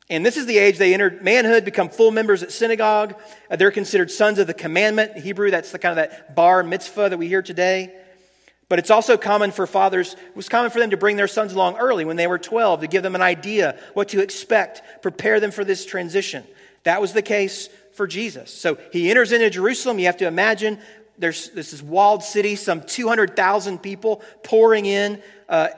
And 0.09 0.25
this 0.25 0.37
is 0.37 0.47
the 0.47 0.59
age 0.59 0.79
they 0.79 0.95
enter 0.95 1.19
manhood, 1.21 1.65
become 1.65 1.89
full 1.89 2.13
members 2.13 2.43
at 2.43 2.53
synagogue. 2.53 3.21
Uh, 3.51 3.57
they're 3.57 3.73
considered 3.73 4.11
sons 4.11 4.39
of 4.39 4.47
the 4.47 4.55
commandment. 4.55 5.17
In 5.17 5.23
Hebrew, 5.23 5.51
that's 5.51 5.73
the 5.73 5.81
kind 5.81 5.99
of 5.99 6.09
that 6.09 6.37
bar 6.37 6.63
mitzvah 6.63 7.09
that 7.09 7.19
we 7.19 7.27
hear 7.27 7.43
today. 7.43 7.93
But 8.69 8.81
it's 8.81 8.91
also 8.91 9.17
common 9.17 9.53
for 9.53 9.67
fathers, 9.67 10.15
it 10.15 10.37
was 10.37 10.49
common 10.49 10.71
for 10.71 10.81
them 10.81 10.91
to 10.91 10.97
bring 10.97 11.17
their 11.17 11.29
sons 11.29 11.53
along 11.53 11.77
early 11.77 12.05
when 12.05 12.17
they 12.17 12.27
were 12.27 12.39
12 12.39 12.81
to 12.81 12.87
give 12.89 13.03
them 13.03 13.15
an 13.15 13.23
idea 13.23 13.79
what 13.95 14.09
to 14.09 14.21
expect, 14.21 15.03
prepare 15.03 15.39
them 15.39 15.53
for 15.53 15.65
this 15.65 15.87
transition. 15.87 16.45
That 16.83 17.01
was 17.01 17.13
the 17.13 17.23
case 17.23 17.69
for 17.95 18.07
Jesus. 18.07 18.51
So 18.51 18.79
he 18.93 19.09
enters 19.11 19.33
into 19.33 19.51
Jerusalem. 19.51 19.99
You 19.99 20.07
have 20.07 20.17
to 20.19 20.27
imagine 20.27 20.79
there's 21.19 21.51
this 21.51 21.73
is 21.73 21.83
walled 21.83 22.23
city, 22.23 22.57
some 22.57 22.83
200,000 22.83 23.79
people 23.79 24.23
pouring 24.43 24.85
in. 24.85 25.23
Uh, 25.49 25.69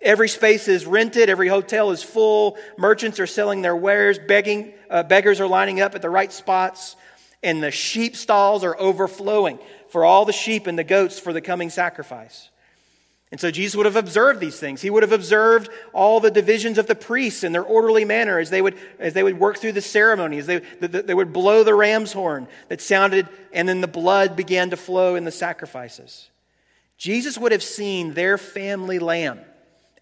every 0.00 0.28
space 0.28 0.68
is 0.68 0.86
rented, 0.86 1.28
every 1.28 1.48
hotel 1.48 1.90
is 1.90 2.02
full. 2.02 2.56
Merchants 2.76 3.18
are 3.18 3.26
selling 3.26 3.62
their 3.62 3.74
wares, 3.74 4.18
begging, 4.18 4.74
uh, 4.90 5.02
beggars 5.02 5.40
are 5.40 5.48
lining 5.48 5.80
up 5.80 5.94
at 5.94 6.02
the 6.02 6.10
right 6.10 6.32
spots, 6.32 6.96
and 7.42 7.62
the 7.62 7.70
sheep 7.70 8.14
stalls 8.14 8.62
are 8.62 8.78
overflowing 8.78 9.58
for 9.96 10.04
all 10.04 10.26
the 10.26 10.32
sheep 10.32 10.66
and 10.66 10.78
the 10.78 10.84
goats 10.84 11.18
for 11.18 11.32
the 11.32 11.40
coming 11.40 11.70
sacrifice. 11.70 12.50
And 13.30 13.40
so 13.40 13.50
Jesus 13.50 13.74
would 13.76 13.86
have 13.86 13.96
observed 13.96 14.40
these 14.40 14.60
things. 14.60 14.82
He 14.82 14.90
would 14.90 15.02
have 15.02 15.10
observed 15.10 15.70
all 15.94 16.20
the 16.20 16.30
divisions 16.30 16.76
of 16.76 16.86
the 16.86 16.94
priests 16.94 17.42
in 17.42 17.52
their 17.52 17.62
orderly 17.62 18.04
manner 18.04 18.38
as 18.38 18.50
they 18.50 18.60
would, 18.60 18.76
as 18.98 19.14
they 19.14 19.22
would 19.22 19.40
work 19.40 19.56
through 19.56 19.72
the 19.72 19.80
ceremony, 19.80 20.36
as 20.36 20.44
they, 20.44 20.58
they 20.58 21.14
would 21.14 21.32
blow 21.32 21.64
the 21.64 21.72
ram's 21.72 22.12
horn 22.12 22.46
that 22.68 22.82
sounded, 22.82 23.26
and 23.54 23.66
then 23.66 23.80
the 23.80 23.86
blood 23.86 24.36
began 24.36 24.68
to 24.68 24.76
flow 24.76 25.14
in 25.14 25.24
the 25.24 25.30
sacrifices. 25.30 26.28
Jesus 26.98 27.38
would 27.38 27.52
have 27.52 27.62
seen 27.62 28.12
their 28.12 28.36
family 28.36 28.98
lamb 28.98 29.40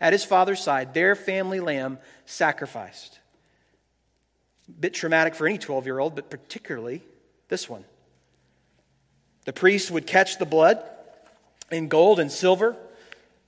at 0.00 0.12
his 0.12 0.24
father's 0.24 0.60
side, 0.60 0.92
their 0.92 1.14
family 1.14 1.60
lamb 1.60 2.00
sacrificed. 2.26 3.20
A 4.68 4.72
bit 4.72 4.92
traumatic 4.92 5.36
for 5.36 5.46
any 5.46 5.56
12 5.56 5.86
year 5.86 6.00
old, 6.00 6.16
but 6.16 6.30
particularly 6.30 7.00
this 7.48 7.68
one. 7.68 7.84
The 9.44 9.52
priests 9.52 9.90
would 9.90 10.06
catch 10.06 10.38
the 10.38 10.46
blood 10.46 10.82
in 11.70 11.88
gold 11.88 12.20
and 12.20 12.30
silver 12.30 12.76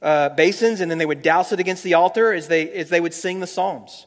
uh, 0.02 0.28
basins, 0.30 0.80
and 0.80 0.90
then 0.90 0.98
they 0.98 1.06
would 1.06 1.22
douse 1.22 1.52
it 1.52 1.61
against 1.61 1.82
the 1.82 1.94
altar 1.94 2.32
as 2.32 2.48
they, 2.48 2.70
as 2.70 2.90
they 2.90 3.00
would 3.00 3.14
sing 3.14 3.40
the 3.40 3.46
Psalms. 3.46 4.06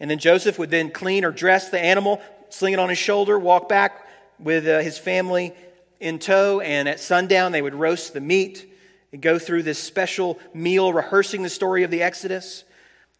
And 0.00 0.10
then 0.10 0.18
Joseph 0.18 0.58
would 0.58 0.70
then 0.70 0.90
clean 0.90 1.24
or 1.24 1.30
dress 1.30 1.68
the 1.68 1.78
animal, 1.78 2.20
sling 2.48 2.72
it 2.72 2.78
on 2.78 2.88
his 2.88 2.98
shoulder, 2.98 3.38
walk 3.38 3.68
back 3.68 4.08
with 4.38 4.66
uh, 4.66 4.80
his 4.80 4.98
family 4.98 5.52
in 6.00 6.18
tow, 6.18 6.60
and 6.60 6.88
at 6.88 6.98
sundown 6.98 7.52
they 7.52 7.62
would 7.62 7.74
roast 7.74 8.12
the 8.12 8.20
meat 8.20 8.68
and 9.12 9.22
go 9.22 9.38
through 9.38 9.62
this 9.62 9.78
special 9.78 10.40
meal 10.54 10.92
rehearsing 10.92 11.42
the 11.42 11.50
story 11.50 11.84
of 11.84 11.90
the 11.90 12.02
Exodus. 12.02 12.64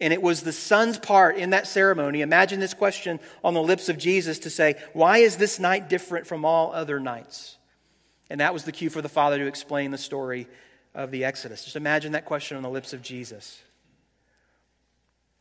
And 0.01 0.13
it 0.13 0.21
was 0.21 0.43
the 0.43 0.53
son's 0.53 0.99
part 0.99 1.37
in 1.37 1.51
that 1.51 1.69
ceremony. 1.69 2.23
Imagine 2.23 2.59
this 2.59 2.75
question 2.75 3.21
on 3.45 3.55
the 3.55 3.63
lips 3.63 3.89
of 3.89 3.99
Jesus 3.99 4.41
to 4.41 4.51
say, 4.51 4.75
Why 4.95 5.19
is 5.19 5.37
this 5.37 5.61
night 5.61 5.89
different 5.89 6.27
from 6.27 6.45
all 6.45 6.73
other 6.73 6.99
nights? 6.99 7.59
And 8.33 8.41
that 8.41 8.55
was 8.55 8.65
the 8.65 8.73
cue 8.73 8.89
for 8.89 9.03
the 9.03 9.11
father 9.11 9.37
to 9.37 9.47
explain 9.47 9.91
the 9.91 9.99
story 9.99 10.49
of 10.95 11.11
the 11.11 11.23
Exodus. 11.23 11.65
Just 11.65 11.77
imagine 11.77 12.13
that 12.13 12.25
question 12.25 12.57
on 12.57 12.63
the 12.63 12.71
lips 12.71 12.95
of 12.95 13.03
Jesus. 13.03 13.61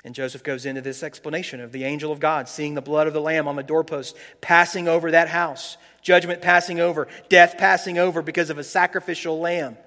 And 0.04 0.14
Joseph 0.14 0.44
goes 0.44 0.66
into 0.66 0.82
this 0.82 1.02
explanation 1.02 1.62
of 1.62 1.72
the 1.72 1.86
angel 1.86 2.12
of 2.12 2.20
God 2.20 2.50
seeing 2.50 2.74
the 2.74 2.82
blood 2.82 3.08
of 3.08 3.14
the 3.14 3.22
lamb 3.22 3.48
on 3.48 3.56
the 3.56 3.64
doorpost 3.64 4.18
passing 4.42 4.90
over 4.90 5.12
that 5.12 5.30
house, 5.30 5.78
judgment 6.02 6.42
passing 6.42 6.82
over, 6.82 7.08
death 7.30 7.58
passing 7.58 7.98
over 7.98 8.22
because 8.22 8.50
of 8.50 8.58
a 8.58 8.64
sacrificial 8.64 9.40
lamb. 9.40 9.78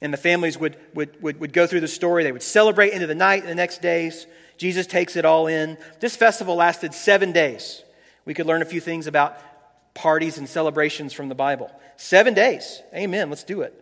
And 0.00 0.12
the 0.12 0.18
families 0.18 0.58
would, 0.58 0.78
would, 0.94 1.22
would, 1.22 1.38
would 1.38 1.52
go 1.52 1.68
through 1.68 1.82
the 1.82 1.86
story. 1.86 2.24
They 2.24 2.32
would 2.32 2.42
celebrate 2.42 2.92
into 2.92 3.06
the 3.06 3.14
night 3.14 3.42
and 3.42 3.48
the 3.48 3.54
next 3.54 3.82
days. 3.82 4.26
Jesus 4.56 4.88
takes 4.88 5.14
it 5.14 5.24
all 5.24 5.46
in. 5.46 5.78
This 6.00 6.16
festival 6.16 6.56
lasted 6.56 6.92
seven 6.92 7.30
days. 7.30 7.84
We 8.24 8.34
could 8.34 8.46
learn 8.46 8.62
a 8.62 8.66
few 8.66 8.80
things 8.80 9.06
about 9.06 9.40
parties 10.00 10.38
and 10.38 10.48
celebrations 10.48 11.12
from 11.12 11.28
the 11.28 11.34
Bible. 11.34 11.70
Seven 11.96 12.34
days. 12.34 12.82
Amen. 12.94 13.28
Let's 13.28 13.44
do 13.44 13.60
it. 13.60 13.74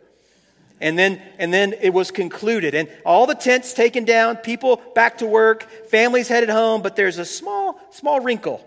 And 0.81 0.99
then, 0.99 1.23
and 1.39 1.53
then 1.53 1.75
it 1.81 1.91
was 1.91 2.11
concluded. 2.11 2.75
And 2.75 2.89
all 3.05 3.27
the 3.27 3.35
tents 3.35 3.73
taken 3.73 4.05
down, 4.05 4.37
people 4.37 4.83
back 4.95 5.19
to 5.19 5.27
work, 5.27 5.63
families 5.89 6.29
headed 6.29 6.51
home, 6.51 6.83
but 6.83 6.97
there's 6.97 7.19
a 7.19 7.25
small, 7.25 7.81
small 7.91 8.21
wrinkle. 8.21 8.65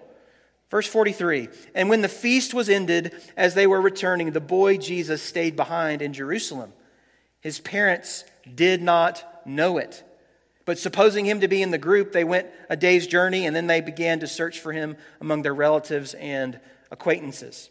Verse 0.69 0.87
43 0.87 1.49
And 1.75 1.89
when 1.89 2.01
the 2.01 2.09
feast 2.09 2.53
was 2.53 2.69
ended, 2.69 3.13
as 3.35 3.53
they 3.53 3.67
were 3.67 3.81
returning, 3.81 4.31
the 4.31 4.39
boy 4.39 4.77
Jesus 4.77 5.21
stayed 5.21 5.55
behind 5.55 6.01
in 6.01 6.13
Jerusalem 6.13 6.73
his 7.41 7.59
parents 7.59 8.23
did 8.53 8.81
not 8.81 9.23
know 9.45 9.77
it. 9.79 10.03
But 10.65 10.77
supposing 10.77 11.25
him 11.25 11.41
to 11.41 11.47
be 11.47 11.61
in 11.61 11.71
the 11.71 11.79
group, 11.79 12.11
they 12.11 12.23
went 12.23 12.47
a 12.69 12.77
day's 12.77 13.07
journey 13.07 13.45
and 13.45 13.55
then 13.55 13.67
they 13.67 13.81
began 13.81 14.19
to 14.19 14.27
search 14.27 14.59
for 14.59 14.71
him 14.71 14.95
among 15.19 15.41
their 15.41 15.53
relatives 15.53 16.13
and 16.13 16.59
acquaintances. 16.91 17.69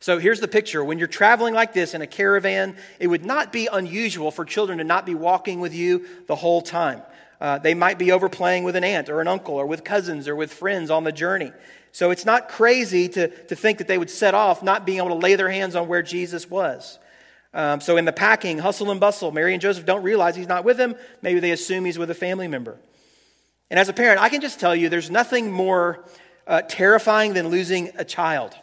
So 0.00 0.18
here's 0.18 0.40
the 0.40 0.48
picture. 0.48 0.82
When 0.84 0.98
you're 0.98 1.08
traveling 1.08 1.54
like 1.54 1.72
this 1.72 1.94
in 1.94 2.02
a 2.02 2.06
caravan, 2.06 2.76
it 2.98 3.08
would 3.08 3.24
not 3.24 3.52
be 3.52 3.68
unusual 3.70 4.30
for 4.30 4.44
children 4.44 4.78
to 4.78 4.84
not 4.84 5.06
be 5.06 5.14
walking 5.14 5.60
with 5.60 5.74
you 5.74 6.06
the 6.26 6.36
whole 6.36 6.62
time. 6.62 7.02
Uh, 7.40 7.58
they 7.58 7.74
might 7.74 7.98
be 7.98 8.10
overplaying 8.10 8.64
with 8.64 8.76
an 8.76 8.84
aunt 8.84 9.08
or 9.08 9.20
an 9.20 9.28
uncle 9.28 9.54
or 9.54 9.66
with 9.66 9.84
cousins 9.84 10.26
or 10.26 10.34
with 10.34 10.52
friends 10.52 10.90
on 10.90 11.04
the 11.04 11.12
journey. 11.12 11.52
So 11.92 12.10
it's 12.10 12.24
not 12.24 12.48
crazy 12.48 13.08
to, 13.10 13.28
to 13.28 13.56
think 13.56 13.78
that 13.78 13.88
they 13.88 13.98
would 13.98 14.10
set 14.10 14.34
off 14.34 14.62
not 14.62 14.86
being 14.86 14.98
able 14.98 15.08
to 15.08 15.14
lay 15.14 15.36
their 15.36 15.50
hands 15.50 15.74
on 15.74 15.88
where 15.88 16.02
Jesus 16.02 16.48
was. 16.48 16.98
Um, 17.54 17.80
so 17.80 17.96
in 17.96 18.04
the 18.04 18.12
packing, 18.12 18.58
hustle 18.58 18.90
and 18.90 19.00
bustle, 19.00 19.32
Mary 19.32 19.52
and 19.52 19.62
Joseph 19.62 19.86
don't 19.86 20.02
realize 20.02 20.36
he's 20.36 20.48
not 20.48 20.64
with 20.64 20.76
them. 20.76 20.94
Maybe 21.22 21.40
they 21.40 21.50
assume 21.50 21.84
he's 21.84 21.98
with 21.98 22.10
a 22.10 22.14
family 22.14 22.46
member. 22.46 22.76
And 23.70 23.78
as 23.78 23.88
a 23.88 23.92
parent, 23.92 24.20
I 24.20 24.28
can 24.28 24.40
just 24.40 24.60
tell 24.60 24.74
you 24.74 24.88
there's 24.88 25.10
nothing 25.10 25.50
more 25.50 26.04
uh, 26.48 26.62
terrifying 26.62 27.34
than 27.34 27.48
losing 27.48 27.92
a 27.96 28.04
child. 28.04 28.54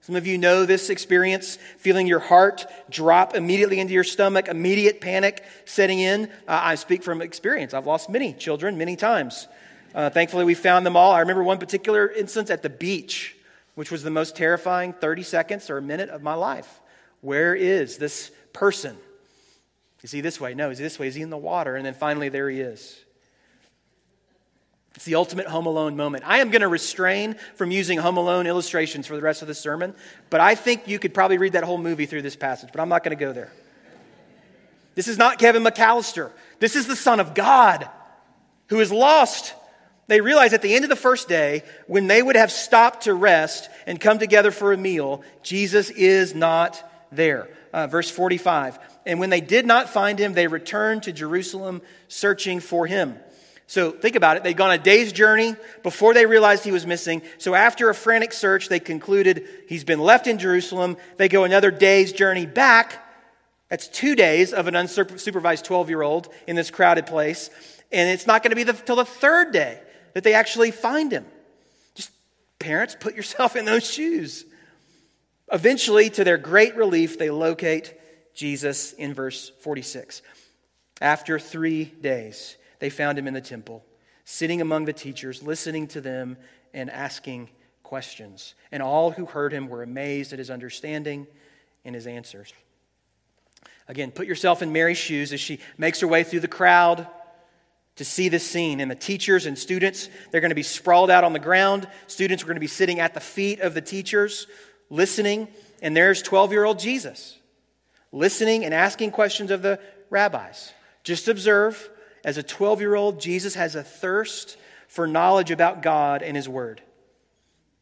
Some 0.00 0.16
of 0.16 0.26
you 0.26 0.36
know 0.36 0.66
this 0.66 0.90
experience, 0.90 1.56
feeling 1.78 2.06
your 2.06 2.18
heart 2.18 2.66
drop 2.90 3.34
immediately 3.34 3.80
into 3.80 3.94
your 3.94 4.04
stomach, 4.04 4.48
immediate 4.48 5.00
panic 5.00 5.44
setting 5.64 5.98
in. 5.98 6.24
Uh, 6.48 6.60
I 6.62 6.74
speak 6.74 7.02
from 7.02 7.22
experience. 7.22 7.72
I've 7.72 7.86
lost 7.86 8.10
many 8.10 8.32
children 8.32 8.76
many 8.76 8.96
times. 8.96 9.48
Uh, 9.94 10.10
thankfully, 10.10 10.44
we 10.44 10.54
found 10.54 10.84
them 10.84 10.96
all. 10.96 11.12
I 11.12 11.20
remember 11.20 11.42
one 11.42 11.58
particular 11.58 12.08
instance 12.08 12.50
at 12.50 12.62
the 12.62 12.68
beach, 12.68 13.36
which 13.76 13.90
was 13.90 14.02
the 14.02 14.10
most 14.10 14.36
terrifying 14.36 14.92
30 14.92 15.22
seconds 15.22 15.70
or 15.70 15.78
a 15.78 15.82
minute 15.82 16.10
of 16.10 16.22
my 16.22 16.34
life. 16.34 16.80
Where 17.20 17.54
is 17.54 17.96
this 17.96 18.30
person? 18.52 18.96
Is 20.02 20.10
he 20.10 20.20
this 20.20 20.38
way? 20.38 20.52
No. 20.52 20.68
Is 20.68 20.78
he 20.78 20.84
this 20.84 20.98
way? 20.98 21.06
Is 21.06 21.14
he 21.14 21.22
in 21.22 21.30
the 21.30 21.38
water? 21.38 21.76
And 21.76 21.86
then 21.86 21.94
finally, 21.94 22.28
there 22.28 22.50
he 22.50 22.60
is. 22.60 23.03
It's 24.94 25.04
the 25.04 25.16
ultimate 25.16 25.46
Home 25.46 25.66
Alone 25.66 25.96
moment. 25.96 26.24
I 26.26 26.38
am 26.38 26.50
going 26.50 26.62
to 26.62 26.68
restrain 26.68 27.34
from 27.56 27.70
using 27.70 27.98
Home 27.98 28.16
Alone 28.16 28.46
illustrations 28.46 29.06
for 29.06 29.16
the 29.16 29.22
rest 29.22 29.42
of 29.42 29.48
the 29.48 29.54
sermon, 29.54 29.94
but 30.30 30.40
I 30.40 30.54
think 30.54 30.86
you 30.86 30.98
could 30.98 31.12
probably 31.12 31.38
read 31.38 31.54
that 31.54 31.64
whole 31.64 31.78
movie 31.78 32.06
through 32.06 32.22
this 32.22 32.36
passage, 32.36 32.70
but 32.72 32.80
I'm 32.80 32.88
not 32.88 33.02
going 33.02 33.16
to 33.16 33.24
go 33.24 33.32
there. 33.32 33.52
This 34.94 35.08
is 35.08 35.18
not 35.18 35.38
Kevin 35.38 35.64
McAllister. 35.64 36.30
This 36.60 36.76
is 36.76 36.86
the 36.86 36.94
Son 36.94 37.18
of 37.18 37.34
God 37.34 37.88
who 38.68 38.80
is 38.80 38.92
lost. 38.92 39.54
They 40.06 40.20
realize 40.20 40.52
at 40.52 40.62
the 40.62 40.74
end 40.74 40.84
of 40.84 40.90
the 40.90 40.96
first 40.96 41.28
day, 41.28 41.64
when 41.88 42.06
they 42.06 42.22
would 42.22 42.36
have 42.36 42.52
stopped 42.52 43.04
to 43.04 43.14
rest 43.14 43.68
and 43.86 44.00
come 44.00 44.20
together 44.20 44.52
for 44.52 44.72
a 44.72 44.76
meal, 44.76 45.22
Jesus 45.42 45.90
is 45.90 46.34
not 46.34 46.88
there. 47.10 47.48
Uh, 47.72 47.88
verse 47.88 48.10
45. 48.10 48.78
And 49.06 49.18
when 49.18 49.30
they 49.30 49.40
did 49.40 49.66
not 49.66 49.88
find 49.88 50.18
him, 50.18 50.34
they 50.34 50.46
returned 50.46 51.02
to 51.04 51.12
Jerusalem 51.12 51.82
searching 52.06 52.60
for 52.60 52.86
him. 52.86 53.18
So 53.66 53.90
think 53.90 54.16
about 54.16 54.36
it. 54.36 54.42
They'd 54.42 54.56
gone 54.56 54.72
a 54.72 54.78
day's 54.78 55.12
journey 55.12 55.56
before 55.82 56.12
they 56.12 56.26
realized 56.26 56.64
he 56.64 56.72
was 56.72 56.86
missing. 56.86 57.22
So 57.38 57.54
after 57.54 57.88
a 57.88 57.94
frantic 57.94 58.32
search, 58.32 58.68
they 58.68 58.80
concluded 58.80 59.46
he's 59.68 59.84
been 59.84 60.00
left 60.00 60.26
in 60.26 60.38
Jerusalem. 60.38 60.96
They 61.16 61.28
go 61.28 61.44
another 61.44 61.70
day's 61.70 62.12
journey 62.12 62.46
back. 62.46 63.00
That's 63.70 63.88
two 63.88 64.14
days 64.14 64.52
of 64.52 64.66
an 64.66 64.74
unsupervised 64.74 65.64
12 65.64 65.88
year 65.88 66.02
old 66.02 66.28
in 66.46 66.56
this 66.56 66.70
crowded 66.70 67.06
place. 67.06 67.50
And 67.90 68.10
it's 68.10 68.26
not 68.26 68.42
going 68.42 68.50
to 68.50 68.56
be 68.56 68.70
until 68.70 68.96
the, 68.96 69.04
the 69.04 69.10
third 69.10 69.52
day 69.52 69.80
that 70.12 70.24
they 70.24 70.34
actually 70.34 70.70
find 70.70 71.10
him. 71.10 71.24
Just 71.94 72.10
parents, 72.58 72.96
put 72.98 73.14
yourself 73.14 73.56
in 73.56 73.64
those 73.64 73.88
shoes. 73.90 74.44
Eventually, 75.50 76.10
to 76.10 76.24
their 76.24 76.38
great 76.38 76.76
relief, 76.76 77.18
they 77.18 77.30
locate 77.30 77.94
Jesus 78.34 78.92
in 78.92 79.14
verse 79.14 79.50
46. 79.60 80.22
After 81.00 81.38
three 81.38 81.84
days, 81.84 82.56
they 82.84 82.90
found 82.90 83.18
him 83.18 83.26
in 83.26 83.32
the 83.32 83.40
temple, 83.40 83.82
sitting 84.26 84.60
among 84.60 84.84
the 84.84 84.92
teachers, 84.92 85.42
listening 85.42 85.86
to 85.86 86.02
them 86.02 86.36
and 86.74 86.90
asking 86.90 87.48
questions. 87.82 88.54
And 88.70 88.82
all 88.82 89.10
who 89.10 89.24
heard 89.24 89.54
him 89.54 89.68
were 89.68 89.82
amazed 89.82 90.34
at 90.34 90.38
his 90.38 90.50
understanding 90.50 91.26
and 91.86 91.94
his 91.94 92.06
answers. 92.06 92.52
Again, 93.88 94.10
put 94.10 94.26
yourself 94.26 94.60
in 94.60 94.70
Mary's 94.70 94.98
shoes 94.98 95.32
as 95.32 95.40
she 95.40 95.60
makes 95.78 96.00
her 96.00 96.06
way 96.06 96.24
through 96.24 96.40
the 96.40 96.46
crowd 96.46 97.06
to 97.96 98.04
see 98.04 98.28
this 98.28 98.46
scene. 98.46 98.80
And 98.80 98.90
the 98.90 98.96
teachers 98.96 99.46
and 99.46 99.58
students, 99.58 100.10
they're 100.30 100.42
going 100.42 100.50
to 100.50 100.54
be 100.54 100.62
sprawled 100.62 101.08
out 101.08 101.24
on 101.24 101.32
the 101.32 101.38
ground. 101.38 101.88
Students 102.06 102.42
are 102.42 102.46
going 102.46 102.56
to 102.56 102.60
be 102.60 102.66
sitting 102.66 103.00
at 103.00 103.14
the 103.14 103.20
feet 103.20 103.60
of 103.60 103.72
the 103.72 103.80
teachers 103.80 104.46
listening, 104.90 105.48
and 105.80 105.96
there's 105.96 106.20
12 106.20 106.52
year 106.52 106.66
old 106.66 106.78
Jesus 106.78 107.38
listening 108.12 108.62
and 108.62 108.74
asking 108.74 109.12
questions 109.12 109.50
of 109.50 109.62
the 109.62 109.80
rabbis. 110.10 110.74
Just 111.02 111.28
observe, 111.28 111.88
as 112.24 112.38
a 112.38 112.42
12 112.42 112.80
year 112.80 112.94
old, 112.94 113.20
Jesus 113.20 113.54
has 113.54 113.74
a 113.74 113.82
thirst 113.82 114.56
for 114.88 115.06
knowledge 115.06 115.50
about 115.50 115.82
God 115.82 116.22
and 116.22 116.36
His 116.36 116.48
Word. 116.48 116.80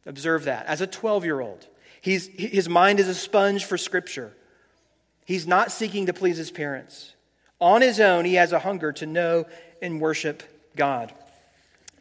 Observe 0.05 0.45
that. 0.45 0.65
As 0.65 0.81
a 0.81 0.87
12 0.87 1.25
year 1.25 1.39
old, 1.39 1.65
his 2.01 2.67
mind 2.67 2.99
is 2.99 3.07
a 3.07 3.15
sponge 3.15 3.63
for 3.63 3.77
Scripture. 3.77 4.33
He's 5.25 5.47
not 5.47 5.71
seeking 5.71 6.07
to 6.07 6.13
please 6.13 6.35
his 6.35 6.51
parents. 6.51 7.13
On 7.61 7.81
his 7.81 8.01
own, 8.01 8.25
he 8.25 8.33
has 8.33 8.51
a 8.51 8.59
hunger 8.59 8.91
to 8.93 9.05
know 9.05 9.45
and 9.81 10.01
worship 10.01 10.43
God. 10.75 11.13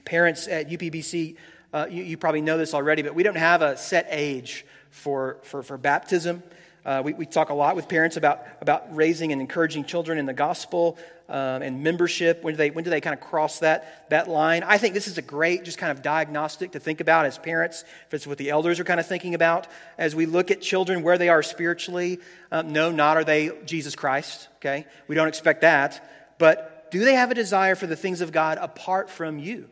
Parents 0.04 0.48
at 0.48 0.68
UPBC, 0.68 1.36
uh, 1.72 1.86
you, 1.88 2.02
you 2.02 2.16
probably 2.16 2.40
know 2.40 2.58
this 2.58 2.74
already, 2.74 3.02
but 3.02 3.14
we 3.14 3.22
don't 3.22 3.36
have 3.36 3.62
a 3.62 3.76
set 3.76 4.08
age 4.10 4.66
for, 4.90 5.38
for, 5.44 5.62
for 5.62 5.78
baptism. 5.78 6.42
Uh, 6.84 7.02
we, 7.04 7.12
we 7.12 7.24
talk 7.24 7.50
a 7.50 7.54
lot 7.54 7.76
with 7.76 7.88
parents 7.88 8.16
about, 8.16 8.42
about 8.60 8.92
raising 8.94 9.30
and 9.30 9.40
encouraging 9.40 9.84
children 9.84 10.18
in 10.18 10.26
the 10.26 10.32
gospel 10.32 10.98
um, 11.32 11.62
and 11.62 11.82
membership. 11.82 12.44
When 12.44 12.52
do, 12.54 12.58
they, 12.58 12.70
when 12.70 12.84
do 12.84 12.90
they 12.90 13.00
kind 13.00 13.14
of 13.14 13.20
cross 13.20 13.60
that, 13.60 14.10
that 14.10 14.28
line? 14.28 14.62
I 14.62 14.76
think 14.76 14.92
this 14.92 15.08
is 15.08 15.16
a 15.16 15.22
great, 15.22 15.64
just 15.64 15.78
kind 15.78 15.90
of 15.90 16.02
diagnostic 16.02 16.72
to 16.72 16.80
think 16.80 17.00
about 17.00 17.24
as 17.24 17.38
parents, 17.38 17.84
if 18.06 18.14
it's 18.14 18.26
what 18.26 18.36
the 18.36 18.50
elders 18.50 18.78
are 18.78 18.84
kind 18.84 19.00
of 19.00 19.06
thinking 19.06 19.34
about. 19.34 19.66
As 19.96 20.14
we 20.14 20.26
look 20.26 20.50
at 20.50 20.60
children, 20.60 21.02
where 21.02 21.16
they 21.16 21.30
are 21.30 21.42
spiritually, 21.42 22.20
um, 22.52 22.72
no, 22.72 22.92
not 22.92 23.16
are 23.16 23.24
they 23.24 23.50
Jesus 23.64 23.96
Christ, 23.96 24.48
okay? 24.56 24.86
We 25.08 25.14
don't 25.14 25.28
expect 25.28 25.62
that. 25.62 26.36
But 26.38 26.90
do 26.90 27.02
they 27.04 27.14
have 27.14 27.30
a 27.30 27.34
desire 27.34 27.76
for 27.76 27.86
the 27.86 27.96
things 27.96 28.20
of 28.20 28.30
God 28.30 28.58
apart 28.60 29.08
from 29.10 29.38
you? 29.38 29.68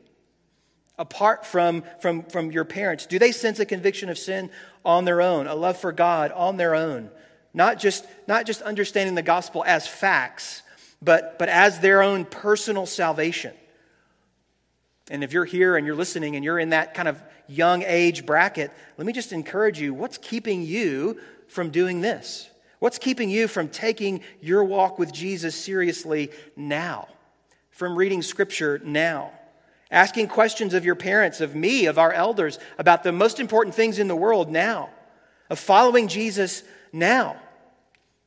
apart 0.99 1.47
from, 1.47 1.83
from, 2.01 2.23
from 2.25 2.53
your 2.53 2.67
parents? 2.67 3.07
Do 3.07 3.19
they 3.19 3.33
sense 3.33 3.59
a 3.59 3.65
conviction 3.65 4.11
of 4.11 4.19
sin 4.19 4.51
on 4.85 5.07
their 5.07 5.23
own, 5.23 5.47
a 5.47 5.55
love 5.55 5.79
for 5.79 5.93
God 5.93 6.31
on 6.31 6.59
their 6.59 6.75
own? 6.75 7.11
Not 7.55 7.79
just, 7.79 8.07
not 8.29 8.45
just 8.45 8.61
understanding 8.61 9.15
the 9.15 9.23
gospel 9.23 9.65
as 9.67 9.89
facts, 9.89 10.63
but, 11.03 11.39
but 11.39 11.49
as 11.49 11.81
their 11.81 12.03
own 12.03 12.25
personal 12.25 12.87
salvation. 12.87 13.55
And 15.11 15.25
if 15.25 15.33
you're 15.33 15.45
here 15.45 15.77
and 15.77 15.87
you're 15.87 15.97
listening 15.97 16.37
and 16.37 16.45
you're 16.45 16.59
in 16.59 16.71
that 16.71 16.95
kind 16.95 17.09
of 17.09 17.21
young 17.49 17.83
age 17.83 18.27
bracket, 18.27 18.71
let 18.97 19.07
me 19.07 19.13
just 19.13 19.33
encourage 19.33 19.81
you 19.81 19.93
what's 19.93 20.19
keeping 20.19 20.63
you 20.63 21.21
from 21.49 21.71
doing 21.71 22.01
this? 22.01 22.49
What's 22.79 22.99
keeping 22.99 23.29
you 23.29 23.49
from 23.49 23.69
taking 23.69 24.23
your 24.41 24.65
walk 24.65 24.99
with 24.99 25.13
Jesus 25.13 25.55
seriously 25.55 26.31
now? 26.57 27.09
From 27.71 27.97
reading 27.97 28.23
scripture 28.23 28.81
now? 28.85 29.33
asking 29.91 30.29
questions 30.29 30.75
of 30.75 30.85
your 30.85 30.95
parents, 30.95 31.41
of 31.41 31.55
me, 31.55 31.87
of 31.87 31.99
our 31.99 32.13
elders 32.13 32.59
about 32.79 33.03
the 33.03 33.13
most 33.13 33.41
important 33.41 33.75
things 33.75 33.99
in 33.99 34.09
the 34.09 34.17
world 34.17 34.51
now, 34.51 34.91
of 35.49 35.59
following 35.59 36.09
Jesus 36.09 36.63
now. 36.93 37.37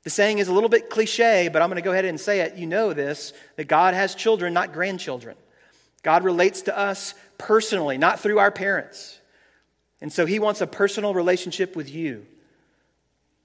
The 0.04 0.10
saying 0.10 0.39
is 0.39 0.50
a 0.50 0.54
little 0.54 0.70
bit 0.70 0.89
cliche, 0.89 1.50
but 1.52 1.62
I'm 1.62 1.70
going 1.70 1.82
to 1.82 1.86
go 1.86 1.92
ahead 1.92 2.06
and 2.06 2.20
say 2.20 2.42
it. 2.42 2.56
You 2.56 2.68
know 2.68 2.94
this 2.94 3.34
that 3.56 3.66
God 3.66 3.94
has 3.94 4.16
children, 4.16 4.54
not 4.54 4.74
grandchildren. 4.74 5.38
God 6.04 6.26
relates 6.26 6.63
to 6.63 6.78
us 6.78 7.13
personally, 7.38 7.98
not 7.98 8.20
through 8.20 8.39
our 8.39 8.52
parents. 8.52 9.20
And 10.02 10.12
so 10.12 10.26
he 10.26 10.39
wants 10.39 10.60
a 10.60 10.68
personal 10.68 11.13
relationship 11.13 11.78
with 11.78 11.89
you. 11.89 12.26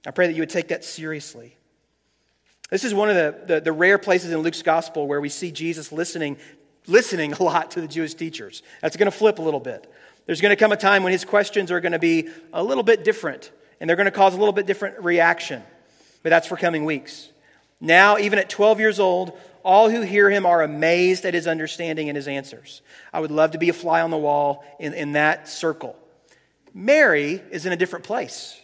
I 0.05 0.11
pray 0.11 0.27
that 0.27 0.33
you 0.33 0.43
would 0.43 0.51
take 0.51 0.69
that 0.69 0.85
seriously. 0.85 1.57
This 2.71 2.85
is 2.85 2.93
one 2.93 3.09
of 3.09 3.15
the, 3.15 3.55
the, 3.55 3.61
the, 3.61 3.73
rare 3.73 3.97
places 3.97 4.33
in 4.33 4.41
Luke's 4.41 4.63
gospel 4.63 5.07
where 5.07 5.21
we 5.21 5.29
see 5.29 5.53
Jesus 5.53 5.93
listening, 5.93 6.37
listening 6.87 7.33
a 7.41 7.43
lot 7.43 7.71
to 7.73 7.81
the 7.81 7.89
Jewish 7.89 8.15
teachers. 8.15 8.63
That's 8.83 8.97
going 8.97 9.11
to 9.11 9.17
flip 9.17 9.39
a 9.39 9.43
little 9.43 9.61
bit. 9.61 9.91
There's 10.27 10.41
going 10.41 10.51
to 10.51 10.57
come 10.57 10.73
a 10.73 10.77
time 10.77 11.05
when 11.05 11.13
his 11.13 11.25
questions 11.25 11.71
are 11.71 11.81
going 11.81 11.93
to 11.93 11.99
be 11.99 12.29
a 12.53 12.63
little 12.63 12.83
bit 12.83 13.05
different, 13.05 13.51
and 13.81 13.89
they're 13.89 13.97
going 13.97 14.07
to 14.07 14.11
cause 14.11 14.35
a 14.35 14.39
little 14.39 14.53
bit 14.53 14.67
different 14.67 15.03
reaction. 15.03 15.63
But 16.23 16.31
that's 16.31 16.47
for 16.47 16.57
coming 16.57 16.85
weeks. 16.85 17.31
Now, 17.81 18.19
even 18.19 18.39
at 18.39 18.51
12 18.51 18.81
years 18.81 18.99
old, 18.99 19.39
all 19.63 19.91
who 19.91 20.01
hear 20.03 20.31
him 20.31 20.47
are 20.47 20.63
amazed 20.63 21.25
at 21.25 21.35
his 21.35 21.47
understanding 21.47 22.09
and 22.09 22.17
his 22.17 22.29
answers. 22.29 22.83
I 23.13 23.21
would 23.21 23.31
love 23.31 23.53
to 23.53 23.59
be 23.59 23.69
a 23.69 23.73
fly 23.73 24.01
on 24.01 24.11
the 24.11 24.19
wall 24.19 24.65
in, 24.79 24.95
in 24.95 25.13
that 25.13 25.49
circle. 25.49 25.97
Mary 26.75 27.43
is 27.51 27.67
in 27.67 27.73
a 27.73 27.77
different 27.77 28.05
place, 28.05 28.59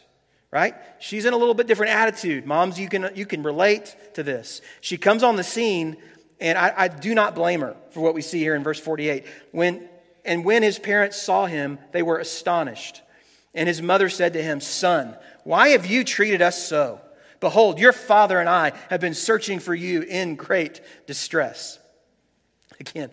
right? 0.51 0.75
She's 0.99 1.25
in 1.25 1.33
a 1.33 1.37
little 1.37 1.55
bit 1.55 1.67
different 1.67 1.93
attitude. 1.93 2.47
Moms, 2.47 2.79
you 2.79 2.89
can, 2.89 3.11
you 3.15 3.27
can 3.27 3.43
relate 3.43 3.97
to 4.15 4.23
this. 4.23 4.63
She 4.81 4.97
comes 4.97 5.23
on 5.23 5.37
the 5.37 5.45
scene, 5.45 5.97
and 6.41 6.57
I, 6.57 6.73
I 6.77 6.89
do 6.89 7.15
not 7.15 7.35
blame 7.35 7.61
her 7.61 7.77
for 7.91 8.01
what 8.01 8.15
we 8.15 8.23
see 8.23 8.39
here 8.39 8.55
in 8.55 8.63
verse 8.63 8.81
48. 8.81 9.27
When, 9.53 9.89
and 10.25 10.45
when 10.45 10.63
his 10.63 10.79
parents 10.79 11.21
saw 11.21 11.47
him, 11.47 11.79
they 11.93 12.03
were 12.03 12.19
astonished. 12.19 13.03
And 13.55 13.69
his 13.69 13.81
mother 13.81 14.09
said 14.09 14.33
to 14.33 14.43
him, 14.43 14.61
Son, 14.61 15.17
why 15.45 15.69
have 15.69 15.87
you 15.87 16.05
treated 16.05 16.43
us 16.43 16.67
so? 16.67 17.01
Behold, 17.45 17.79
your 17.79 17.93
father 17.93 18.41
and 18.41 18.49
I 18.49 18.73
have 18.89 19.03
been 19.03 19.13
searching 19.13 19.59
for 19.59 19.75
you 19.75 20.01
in 20.01 20.35
great 20.35 20.81
distress. 21.07 21.79
Again, 22.81 23.11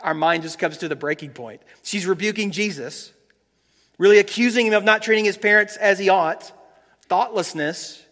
our 0.00 0.14
mind 0.14 0.42
just 0.42 0.58
comes 0.58 0.78
to 0.78 0.88
the 0.88 0.96
breaking 0.96 1.30
point. 1.30 1.62
She's 1.84 2.04
rebuking 2.04 2.50
Jesus, 2.50 3.12
really 3.98 4.18
accusing 4.18 4.66
him 4.66 4.72
of 4.72 4.82
not 4.82 5.00
treating 5.00 5.24
his 5.24 5.36
parents 5.36 5.76
as 5.76 6.00
he 6.00 6.08
ought, 6.08 6.50
thoughtlessness. 7.02 8.04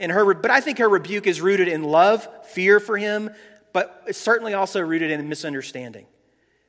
And 0.00 0.10
her, 0.10 0.32
but 0.32 0.50
I 0.50 0.62
think 0.62 0.78
her 0.78 0.88
rebuke 0.88 1.26
is 1.26 1.42
rooted 1.42 1.68
in 1.68 1.84
love, 1.84 2.26
fear 2.46 2.80
for 2.80 2.96
him, 2.96 3.28
but 3.74 4.02
it's 4.06 4.18
certainly 4.18 4.54
also 4.54 4.80
rooted 4.80 5.10
in 5.10 5.28
misunderstanding. 5.28 6.06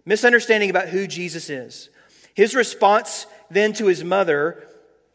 Misunderstanding 0.03 0.69
about 0.69 0.89
who 0.89 1.07
Jesus 1.07 1.49
is. 1.49 1.89
His 2.33 2.53
response 2.53 3.27
then 3.49 3.71
to 3.71 3.85
his 3.85 4.03
mother 4.03 4.67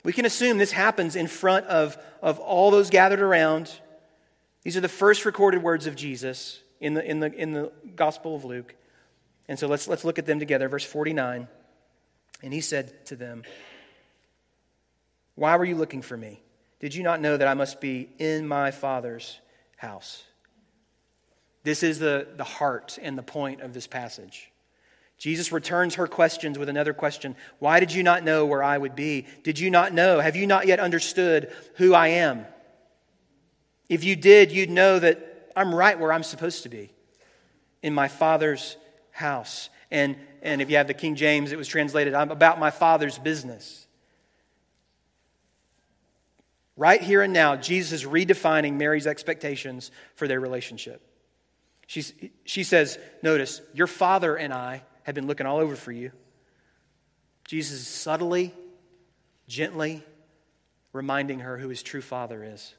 we 0.09 0.15
can 0.15 0.25
assume 0.25 0.57
this 0.57 0.73
happens 0.73 1.17
in 1.17 1.27
front 1.27 1.67
of, 1.67 1.99
of 2.23 2.39
all 2.39 2.71
those 2.71 2.89
gathered 2.89 3.21
around. 3.21 3.71
These 4.63 4.75
are 4.75 4.81
the 4.81 4.89
first 4.89 5.27
recorded 5.27 5.63
words 5.63 5.87
of 5.87 5.97
Jesus 5.97 6.63
in 6.81 6.95
the, 6.95 7.05
in 7.05 7.21
the, 7.21 7.31
in 7.31 7.53
the 7.53 7.71
Gospel 7.95 8.35
of 8.35 8.43
Luke. 8.43 8.75
And 9.49 9.59
so 9.59 9.69
let's, 9.69 9.87
let's 9.87 10.07
look 10.07 10.19
at 10.19 10.25
them 10.25 10.39
together. 10.39 10.67
Verse 10.67 10.83
49. 10.83 11.47
And 12.43 12.55
he 12.55 12.63
said 12.63 13.05
to 13.05 13.17
them, 13.17 13.43
Why 15.35 15.57
were 15.57 15.67
you 15.67 15.77
looking 15.77 16.01
for 16.01 16.17
me? 16.17 16.41
Did 16.81 16.95
you 16.95 17.03
not 17.03 17.21
know 17.21 17.37
that 17.37 17.47
I 17.47 17.53
must 17.53 17.79
be 17.79 18.09
in 18.19 18.49
my 18.49 18.71
Father's 18.71 19.39
house? 19.77 20.25
This 21.65 21.83
is 21.83 21.99
the, 21.99 22.29
the 22.35 22.45
heart 22.45 22.99
and 23.03 23.19
the 23.19 23.23
point 23.23 23.61
of 23.61 23.75
this 23.75 23.87
passage. 23.87 24.51
Jesus 25.19 25.51
returns 25.51 25.97
her 25.97 26.07
questions 26.07 26.59
with 26.59 26.69
another 26.69 26.95
question 26.95 27.37
Why 27.59 27.81
did 27.81 27.93
you 27.93 28.03
not 28.03 28.25
know 28.25 28.47
where 28.47 28.63
I 28.63 28.79
would 28.79 28.95
be? 28.95 29.27
Did 29.43 29.59
you 29.59 29.69
not 29.69 29.93
know? 29.93 30.21
Have 30.21 30.37
you 30.37 30.47
not 30.47 30.67
yet 30.67 30.81
understood 30.81 31.53
who 31.75 31.93
I 31.93 32.09
am? 32.09 32.47
If 33.89 34.05
you 34.05 34.17
did, 34.17 34.53
you'd 34.53 34.71
know 34.71 34.99
that 34.99 35.51
I'm 35.57 35.75
right 35.75 35.99
where 35.99 36.13
I'm 36.13 36.23
supposed 36.23 36.63
to 36.63 36.69
be 36.69 36.93
in 37.83 37.93
my 37.93 38.07
Father's 38.07 38.77
house. 39.11 39.71
And, 39.91 40.17
and 40.43 40.63
if 40.63 40.71
you 40.71 40.77
have 40.77 40.87
the 40.87 40.95
King 40.95 41.17
James, 41.17 41.51
it 41.51 41.59
was 41.59 41.67
translated, 41.67 42.15
I'm 42.15 42.31
about 42.31 42.61
my 42.61 42.71
Father's 42.71 43.19
business. 43.19 43.87
Right 46.77 47.03
here 47.03 47.23
and 47.23 47.33
now, 47.33 47.57
Jesus 47.57 48.05
is 48.05 48.09
redefining 48.09 48.75
Mary's 48.75 49.09
expectations 49.09 49.91
for 50.15 50.29
their 50.29 50.39
relationship. 50.39 51.03
She's, 51.89 52.13
she 52.45 52.63
says, 52.63 52.99
Notice, 53.23 53.61
your 53.75 53.89
father 53.89 54.37
and 54.37 54.53
I 54.53 54.83
had 55.09 55.15
been 55.15 55.27
looking 55.27 55.47
all 55.47 55.57
over 55.57 55.75
for 55.75 55.91
you. 55.91 56.13
Jesus 57.47 57.81
is 57.81 57.87
subtly, 57.87 58.53
gently 59.47 60.05
reminding 60.93 61.41
her 61.41 61.57
who 61.57 61.71
his 61.71 61.83
true 61.83 62.03
father 62.03 62.45
is. 62.45 62.75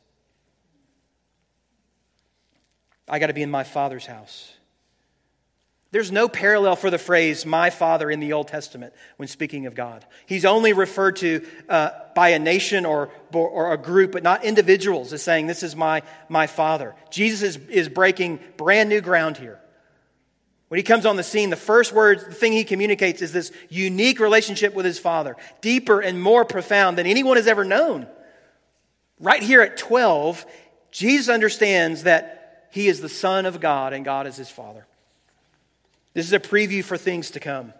I 3.07 3.17
got 3.17 3.27
to 3.27 3.33
be 3.33 3.41
in 3.41 3.49
my 3.49 3.63
father's 3.63 4.05
house. 4.05 4.53
There's 5.89 6.11
no 6.11 6.29
parallel 6.29 6.75
for 6.75 6.91
the 6.91 6.99
phrase 6.99 7.47
my 7.47 7.71
father 7.71 8.11
in 8.11 8.19
the 8.19 8.33
Old 8.33 8.47
Testament 8.47 8.93
when 9.17 9.27
speaking 9.27 9.65
of 9.65 9.73
God. 9.73 10.05
He's 10.27 10.45
only 10.45 10.71
referred 10.71 11.15
to 11.15 11.43
uh, 11.67 11.89
by 12.13 12.29
a 12.29 12.37
nation 12.37 12.85
or, 12.85 13.09
or 13.33 13.73
a 13.73 13.77
group, 13.77 14.11
but 14.11 14.21
not 14.21 14.43
individuals 14.43 15.13
as 15.13 15.23
saying, 15.23 15.47
This 15.47 15.63
is 15.63 15.75
my, 15.75 16.03
my 16.29 16.45
father. 16.45 16.93
Jesus 17.09 17.41
is, 17.41 17.67
is 17.69 17.89
breaking 17.89 18.39
brand 18.55 18.87
new 18.87 19.01
ground 19.01 19.37
here. 19.37 19.59
When 20.69 20.77
he 20.77 20.83
comes 20.83 21.07
on 21.07 21.15
the 21.15 21.23
scene, 21.23 21.49
the 21.49 21.55
first 21.55 21.93
word, 21.93 22.19
the 22.19 22.33
thing 22.33 22.53
he 22.53 22.63
communicates 22.63 23.23
is 23.23 23.33
this 23.33 23.51
unique 23.69 24.19
relationship 24.19 24.75
with 24.75 24.85
his 24.85 24.99
father, 24.99 25.35
deeper 25.61 25.99
and 25.99 26.21
more 26.21 26.45
profound 26.45 26.97
than 26.97 27.07
anyone 27.07 27.37
has 27.37 27.47
ever 27.47 27.65
known. 27.65 28.07
Right 29.19 29.41
here 29.41 29.61
at 29.61 29.77
12, 29.77 30.45
Jesus 30.91 31.27
understands 31.27 32.03
that 32.03 32.67
he 32.71 32.87
is 32.87 33.01
the 33.01 33.09
Son 33.09 33.47
of 33.47 33.59
God 33.59 33.93
and 33.93 34.05
God 34.05 34.27
is 34.27 34.35
his 34.35 34.49
Father. 34.49 34.85
This 36.13 36.27
is 36.27 36.33
a 36.33 36.39
preview 36.39 36.83
for 36.83 36.97
things 36.97 37.31
to 37.31 37.39
come. 37.39 37.73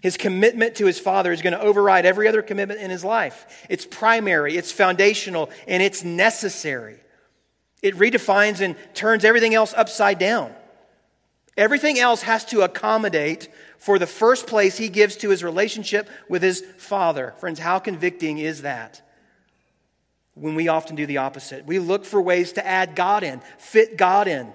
His 0.00 0.16
commitment 0.16 0.76
to 0.76 0.86
his 0.86 0.98
Father 0.98 1.30
is 1.30 1.42
going 1.42 1.52
to 1.52 1.60
override 1.60 2.06
every 2.06 2.26
other 2.26 2.42
commitment 2.42 2.80
in 2.80 2.90
his 2.90 3.04
life. 3.04 3.66
It's 3.68 3.84
primary, 3.84 4.56
it's 4.56 4.72
foundational, 4.72 5.50
and 5.68 5.82
it's 5.82 6.04
necessary. 6.04 7.00
It 7.82 7.96
redefines 7.96 8.62
and 8.62 8.76
turns 8.94 9.24
everything 9.26 9.54
else 9.54 9.74
upside 9.76 10.18
down. 10.18 10.54
Everything 11.56 11.98
else 11.98 12.22
has 12.22 12.44
to 12.46 12.62
accommodate 12.62 13.48
for 13.78 13.98
the 13.98 14.06
first 14.06 14.46
place 14.46 14.76
he 14.76 14.88
gives 14.88 15.16
to 15.18 15.30
his 15.30 15.44
relationship 15.44 16.08
with 16.28 16.42
his 16.42 16.64
father. 16.78 17.34
Friends, 17.38 17.60
how 17.60 17.78
convicting 17.78 18.38
is 18.38 18.62
that? 18.62 19.00
When 20.34 20.56
we 20.56 20.66
often 20.66 20.96
do 20.96 21.06
the 21.06 21.18
opposite. 21.18 21.64
We 21.64 21.78
look 21.78 22.04
for 22.04 22.20
ways 22.20 22.52
to 22.52 22.66
add 22.66 22.96
God 22.96 23.22
in, 23.22 23.40
fit 23.58 23.96
God 23.96 24.26
in, 24.26 24.52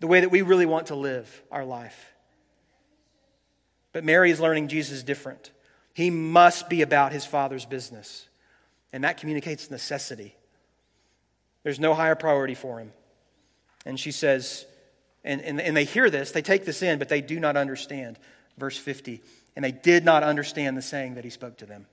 the 0.00 0.08
way 0.08 0.20
that 0.20 0.30
we 0.30 0.42
really 0.42 0.66
want 0.66 0.88
to 0.88 0.96
live 0.96 1.42
our 1.52 1.64
life. 1.64 2.12
But 3.92 4.02
Mary 4.02 4.30
is 4.30 4.40
learning 4.40 4.68
Jesus 4.68 4.98
is 4.98 5.02
different. 5.04 5.52
He 5.94 6.10
must 6.10 6.68
be 6.68 6.82
about 6.82 7.12
his 7.12 7.24
father's 7.24 7.66
business. 7.66 8.26
And 8.92 9.04
that 9.04 9.18
communicates 9.18 9.70
necessity. 9.70 10.34
There's 11.62 11.78
no 11.78 11.94
higher 11.94 12.14
priority 12.14 12.54
for 12.54 12.78
him. 12.78 12.92
And 13.86 14.00
she 14.00 14.10
says, 14.10 14.66
and, 15.24 15.40
and, 15.40 15.60
and 15.60 15.76
they 15.76 15.84
hear 15.84 16.10
this, 16.10 16.32
they 16.32 16.42
take 16.42 16.64
this 16.64 16.82
in, 16.82 16.98
but 16.98 17.08
they 17.08 17.20
do 17.20 17.38
not 17.38 17.56
understand. 17.56 18.18
Verse 18.58 18.76
50. 18.76 19.22
And 19.54 19.64
they 19.64 19.72
did 19.72 20.04
not 20.04 20.22
understand 20.22 20.76
the 20.76 20.82
saying 20.82 21.14
that 21.14 21.24
he 21.24 21.30
spoke 21.30 21.58
to 21.58 21.66
them. 21.66 21.86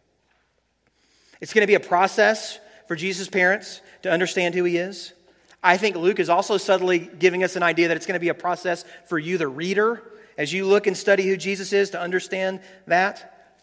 It's 1.42 1.54
going 1.54 1.64
to 1.64 1.68
be 1.68 1.76
a 1.76 1.80
process 1.80 2.60
for 2.88 2.96
Jesus' 2.96 3.30
parents 3.30 3.82
to 4.02 4.12
understand 4.12 4.56
who 4.56 4.64
he 4.64 4.78
is. 4.78 5.14
I 5.62 5.78
think 5.78 5.96
Luke 5.96 6.20
is 6.20 6.30
also 6.30 6.58
subtly 6.58 7.00
giving 7.00 7.44
us 7.44 7.56
an 7.56 7.64
idea 7.64 7.90
that 7.90 7.98
it's 7.98 8.06
going 8.06 8.16
to 8.16 8.20
be 8.20 8.30
a 8.30 8.34
process 8.34 8.86
for 9.08 9.20
you, 9.20 9.38
the 9.38 9.48
reader, 9.48 10.02
as 10.38 10.54
you 10.54 10.66
look 10.66 10.88
and 10.88 10.96
study 10.96 11.28
who 11.28 11.36
Jesus 11.36 11.74
is, 11.74 11.92
to 11.92 12.00
understand 12.00 12.62
that. 12.88 13.58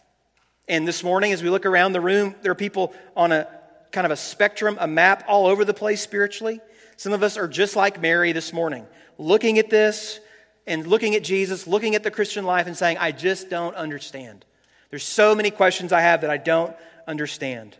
And 0.67 0.87
this 0.87 1.03
morning, 1.03 1.33
as 1.33 1.41
we 1.41 1.49
look 1.49 1.65
around 1.65 1.93
the 1.93 2.01
room, 2.01 2.35
there 2.41 2.51
are 2.51 2.55
people 2.55 2.93
on 3.15 3.31
a 3.31 3.47
kind 3.91 4.05
of 4.05 4.11
a 4.11 4.15
spectrum, 4.15 4.77
a 4.79 4.87
map 4.87 5.23
all 5.27 5.47
over 5.47 5.65
the 5.65 5.73
place 5.73 6.01
spiritually. 6.01 6.59
Some 6.97 7.13
of 7.13 7.23
us 7.23 7.37
are 7.37 7.47
just 7.47 7.75
like 7.75 8.01
Mary 8.01 8.31
this 8.31 8.51
morning 8.51 8.85
looking 9.19 9.57
at 9.57 9.69
this 9.69 10.19
and 10.65 10.85
looking 10.85 11.15
at 11.15 11.23
Jesus, 11.23 11.65
looking 11.65 11.95
at 11.95 12.03
the 12.03 12.11
Christian 12.11 12.45
life, 12.45 12.67
and 12.67 12.75
saying, 12.75 12.97
I 12.99 13.11
just 13.11 13.49
don't 13.49 13.75
understand. 13.75 14.45
There's 14.89 15.03
so 15.03 15.33
many 15.33 15.49
questions 15.49 15.93
I 15.93 16.01
have 16.01 16.21
that 16.21 16.29
I 16.29 16.37
don't 16.37 16.75
understand. 17.07 17.77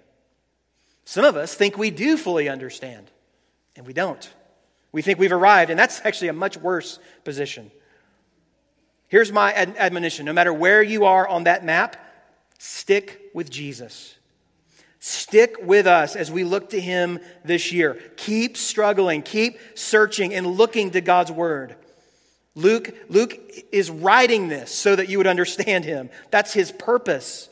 Some 1.03 1.25
of 1.25 1.35
us 1.35 1.53
think 1.53 1.77
we 1.77 1.91
do 1.91 2.17
fully 2.17 2.49
understand, 2.49 3.11
and 3.75 3.85
we 3.85 3.93
don't. 3.93 4.31
We 4.91 5.01
think 5.01 5.19
we've 5.19 5.33
arrived, 5.33 5.69
and 5.69 5.79
that's 5.79 6.01
actually 6.05 6.29
a 6.29 6.33
much 6.33 6.57
worse 6.57 6.99
position. 7.23 7.71
Here's 9.09 9.31
my 9.31 9.53
admonition 9.53 10.25
no 10.25 10.33
matter 10.33 10.53
where 10.53 10.81
you 10.81 11.05
are 11.05 11.27
on 11.27 11.45
that 11.45 11.63
map, 11.63 11.97
stick 12.59 13.29
with 13.33 13.49
Jesus. 13.49 14.16
Stick 15.07 15.55
with 15.61 15.87
us 15.87 16.17
as 16.17 16.29
we 16.29 16.43
look 16.43 16.71
to 16.71 16.81
Him 16.81 17.19
this 17.45 17.71
year. 17.71 17.93
Keep 18.17 18.57
struggling, 18.57 19.21
keep 19.21 19.57
searching, 19.73 20.33
and 20.33 20.45
looking 20.45 20.91
to 20.91 20.99
God's 20.99 21.31
Word. 21.31 21.77
Luke, 22.55 22.93
Luke 23.07 23.39
is 23.71 23.89
writing 23.89 24.49
this 24.49 24.69
so 24.69 24.97
that 24.97 25.07
you 25.07 25.17
would 25.17 25.25
understand 25.25 25.85
him. 25.85 26.09
That's 26.29 26.51
his 26.51 26.73
purpose. 26.73 27.47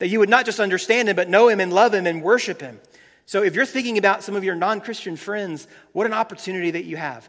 That 0.00 0.08
you 0.08 0.18
would 0.18 0.28
not 0.28 0.44
just 0.44 0.58
understand 0.58 1.08
him, 1.08 1.14
but 1.14 1.28
know 1.28 1.46
him 1.46 1.60
and 1.60 1.72
love 1.72 1.94
him 1.94 2.04
and 2.04 2.20
worship 2.20 2.60
him. 2.60 2.80
So 3.26 3.44
if 3.44 3.54
you're 3.54 3.64
thinking 3.64 3.96
about 3.96 4.24
some 4.24 4.34
of 4.34 4.42
your 4.42 4.56
non 4.56 4.80
Christian 4.80 5.14
friends, 5.14 5.68
what 5.92 6.04
an 6.06 6.12
opportunity 6.12 6.72
that 6.72 6.84
you 6.84 6.96
have. 6.96 7.28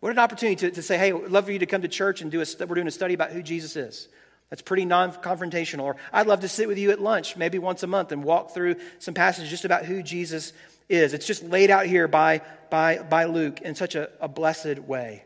What 0.00 0.12
an 0.12 0.18
opportunity 0.18 0.56
to, 0.56 0.70
to 0.72 0.82
say, 0.82 0.98
hey, 0.98 1.12
I'd 1.12 1.30
love 1.30 1.46
for 1.46 1.52
you 1.52 1.60
to 1.60 1.66
come 1.66 1.80
to 1.80 1.88
church 1.88 2.20
and 2.20 2.30
do 2.30 2.42
a, 2.42 2.66
we're 2.66 2.74
doing 2.74 2.88
a 2.88 2.90
study 2.90 3.14
about 3.14 3.30
who 3.30 3.42
Jesus 3.42 3.74
is. 3.74 4.08
That's 4.50 4.62
pretty 4.62 4.84
non 4.84 5.12
confrontational. 5.12 5.82
Or 5.82 5.96
I'd 6.12 6.26
love 6.26 6.40
to 6.40 6.48
sit 6.48 6.68
with 6.68 6.78
you 6.78 6.90
at 6.90 7.00
lunch, 7.00 7.36
maybe 7.36 7.58
once 7.58 7.82
a 7.82 7.86
month, 7.86 8.12
and 8.12 8.22
walk 8.22 8.52
through 8.52 8.76
some 8.98 9.14
passages 9.14 9.50
just 9.50 9.64
about 9.64 9.84
who 9.84 10.02
Jesus 10.02 10.52
is. 10.88 11.14
It's 11.14 11.26
just 11.26 11.42
laid 11.42 11.70
out 11.70 11.86
here 11.86 12.06
by, 12.06 12.42
by, 12.70 12.98
by 12.98 13.24
Luke 13.24 13.60
in 13.60 13.74
such 13.74 13.94
a, 13.94 14.10
a 14.20 14.28
blessed 14.28 14.78
way. 14.80 15.24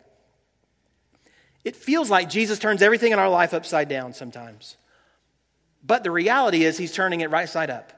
It 1.64 1.76
feels 1.76 2.08
like 2.08 2.30
Jesus 2.30 2.58
turns 2.58 2.80
everything 2.80 3.12
in 3.12 3.18
our 3.18 3.28
life 3.28 3.52
upside 3.52 3.88
down 3.88 4.14
sometimes. 4.14 4.76
But 5.84 6.04
the 6.04 6.10
reality 6.10 6.64
is, 6.64 6.78
he's 6.78 6.92
turning 6.92 7.20
it 7.20 7.30
right 7.30 7.48
side 7.48 7.70
up. 7.70 7.92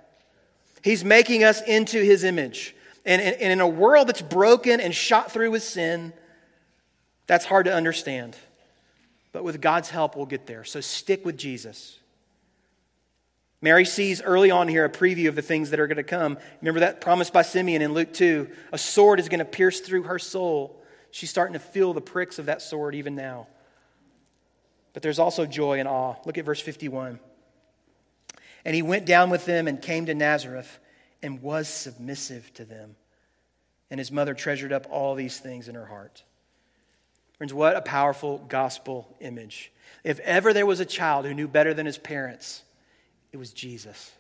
He's 0.82 1.04
making 1.04 1.44
us 1.44 1.62
into 1.62 2.02
his 2.02 2.24
image. 2.24 2.74
And, 3.04 3.22
and, 3.22 3.36
and 3.36 3.52
in 3.52 3.60
a 3.60 3.68
world 3.68 4.08
that's 4.08 4.22
broken 4.22 4.80
and 4.80 4.94
shot 4.94 5.30
through 5.30 5.52
with 5.52 5.62
sin, 5.62 6.12
that's 7.26 7.44
hard 7.44 7.66
to 7.66 7.74
understand. 7.74 8.36
But 9.32 9.44
with 9.44 9.60
God's 9.60 9.90
help, 9.90 10.16
we'll 10.16 10.26
get 10.26 10.46
there. 10.46 10.64
So 10.64 10.80
stick 10.80 11.24
with 11.24 11.36
Jesus. 11.36 11.98
Mary 13.62 13.84
sees 13.84 14.20
early 14.20 14.50
on 14.50 14.68
here 14.68 14.84
a 14.84 14.90
preview 14.90 15.28
of 15.28 15.36
the 15.36 15.42
things 15.42 15.70
that 15.70 15.80
are 15.80 15.86
going 15.86 15.96
to 15.96 16.02
come. 16.02 16.36
Remember 16.60 16.80
that 16.80 17.00
promise 17.00 17.30
by 17.30 17.42
Simeon 17.42 17.80
in 17.80 17.94
Luke 17.94 18.12
2? 18.12 18.48
A 18.72 18.78
sword 18.78 19.20
is 19.20 19.28
going 19.28 19.38
to 19.38 19.44
pierce 19.44 19.80
through 19.80 20.02
her 20.02 20.18
soul. 20.18 20.82
She's 21.12 21.30
starting 21.30 21.52
to 21.54 21.60
feel 21.60 21.94
the 21.94 22.00
pricks 22.00 22.38
of 22.38 22.46
that 22.46 22.60
sword 22.60 22.94
even 22.94 23.14
now. 23.14 23.46
But 24.92 25.02
there's 25.02 25.20
also 25.20 25.46
joy 25.46 25.78
and 25.78 25.88
awe. 25.88 26.16
Look 26.26 26.38
at 26.38 26.44
verse 26.44 26.60
51. 26.60 27.20
And 28.64 28.74
he 28.74 28.82
went 28.82 29.06
down 29.06 29.30
with 29.30 29.46
them 29.46 29.68
and 29.68 29.80
came 29.80 30.06
to 30.06 30.14
Nazareth 30.14 30.78
and 31.22 31.40
was 31.40 31.68
submissive 31.68 32.52
to 32.54 32.64
them. 32.64 32.96
And 33.90 33.98
his 34.00 34.10
mother 34.10 34.34
treasured 34.34 34.72
up 34.72 34.86
all 34.90 35.14
these 35.14 35.38
things 35.38 35.68
in 35.68 35.76
her 35.76 35.86
heart. 35.86 36.24
Friends, 37.38 37.52
what 37.52 37.76
a 37.76 37.82
powerful 37.82 38.38
gospel 38.48 39.16
image. 39.20 39.72
If 40.04 40.20
ever 40.20 40.52
there 40.52 40.66
was 40.66 40.80
a 40.80 40.84
child 40.84 41.26
who 41.26 41.34
knew 41.34 41.48
better 41.48 41.74
than 41.74 41.86
his 41.86 41.98
parents, 41.98 42.62
it 43.32 43.36
was 43.36 43.52
Jesus. 43.52 44.12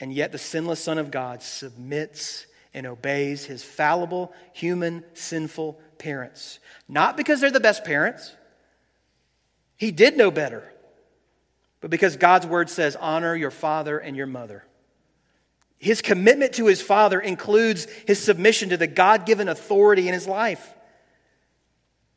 And 0.00 0.12
yet 0.12 0.32
the 0.32 0.38
sinless 0.38 0.82
Son 0.82 0.98
of 0.98 1.10
God 1.10 1.42
submits 1.42 2.46
and 2.74 2.86
obeys 2.86 3.44
his 3.44 3.62
fallible, 3.62 4.32
human, 4.52 5.04
sinful 5.14 5.80
parents. 5.98 6.58
Not 6.88 7.16
because 7.16 7.40
they're 7.40 7.50
the 7.50 7.60
best 7.60 7.84
parents, 7.84 8.34
he 9.76 9.90
did 9.90 10.16
know 10.16 10.30
better, 10.30 10.72
but 11.80 11.90
because 11.90 12.16
God's 12.16 12.46
word 12.46 12.70
says, 12.70 12.96
honor 12.96 13.34
your 13.34 13.50
father 13.50 13.98
and 13.98 14.16
your 14.16 14.26
mother. 14.26 14.64
His 15.78 16.00
commitment 16.00 16.54
to 16.54 16.66
his 16.66 16.80
father 16.80 17.20
includes 17.20 17.86
his 18.06 18.22
submission 18.22 18.68
to 18.68 18.76
the 18.76 18.86
God 18.86 19.26
given 19.26 19.48
authority 19.48 20.06
in 20.06 20.14
his 20.14 20.28
life. 20.28 20.74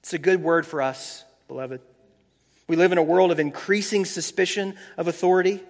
It's 0.05 0.13
a 0.13 0.19
good 0.19 0.43
word 0.43 0.67
for 0.67 0.83
us, 0.83 1.25
beloved. 1.47 1.81
We 2.67 2.75
live 2.75 2.91
in 2.91 2.99
a 2.99 3.03
world 3.03 3.31
of 3.31 3.39
increasing 3.39 4.05
suspicion 4.05 4.75
of 4.97 5.07
authority. 5.07 5.63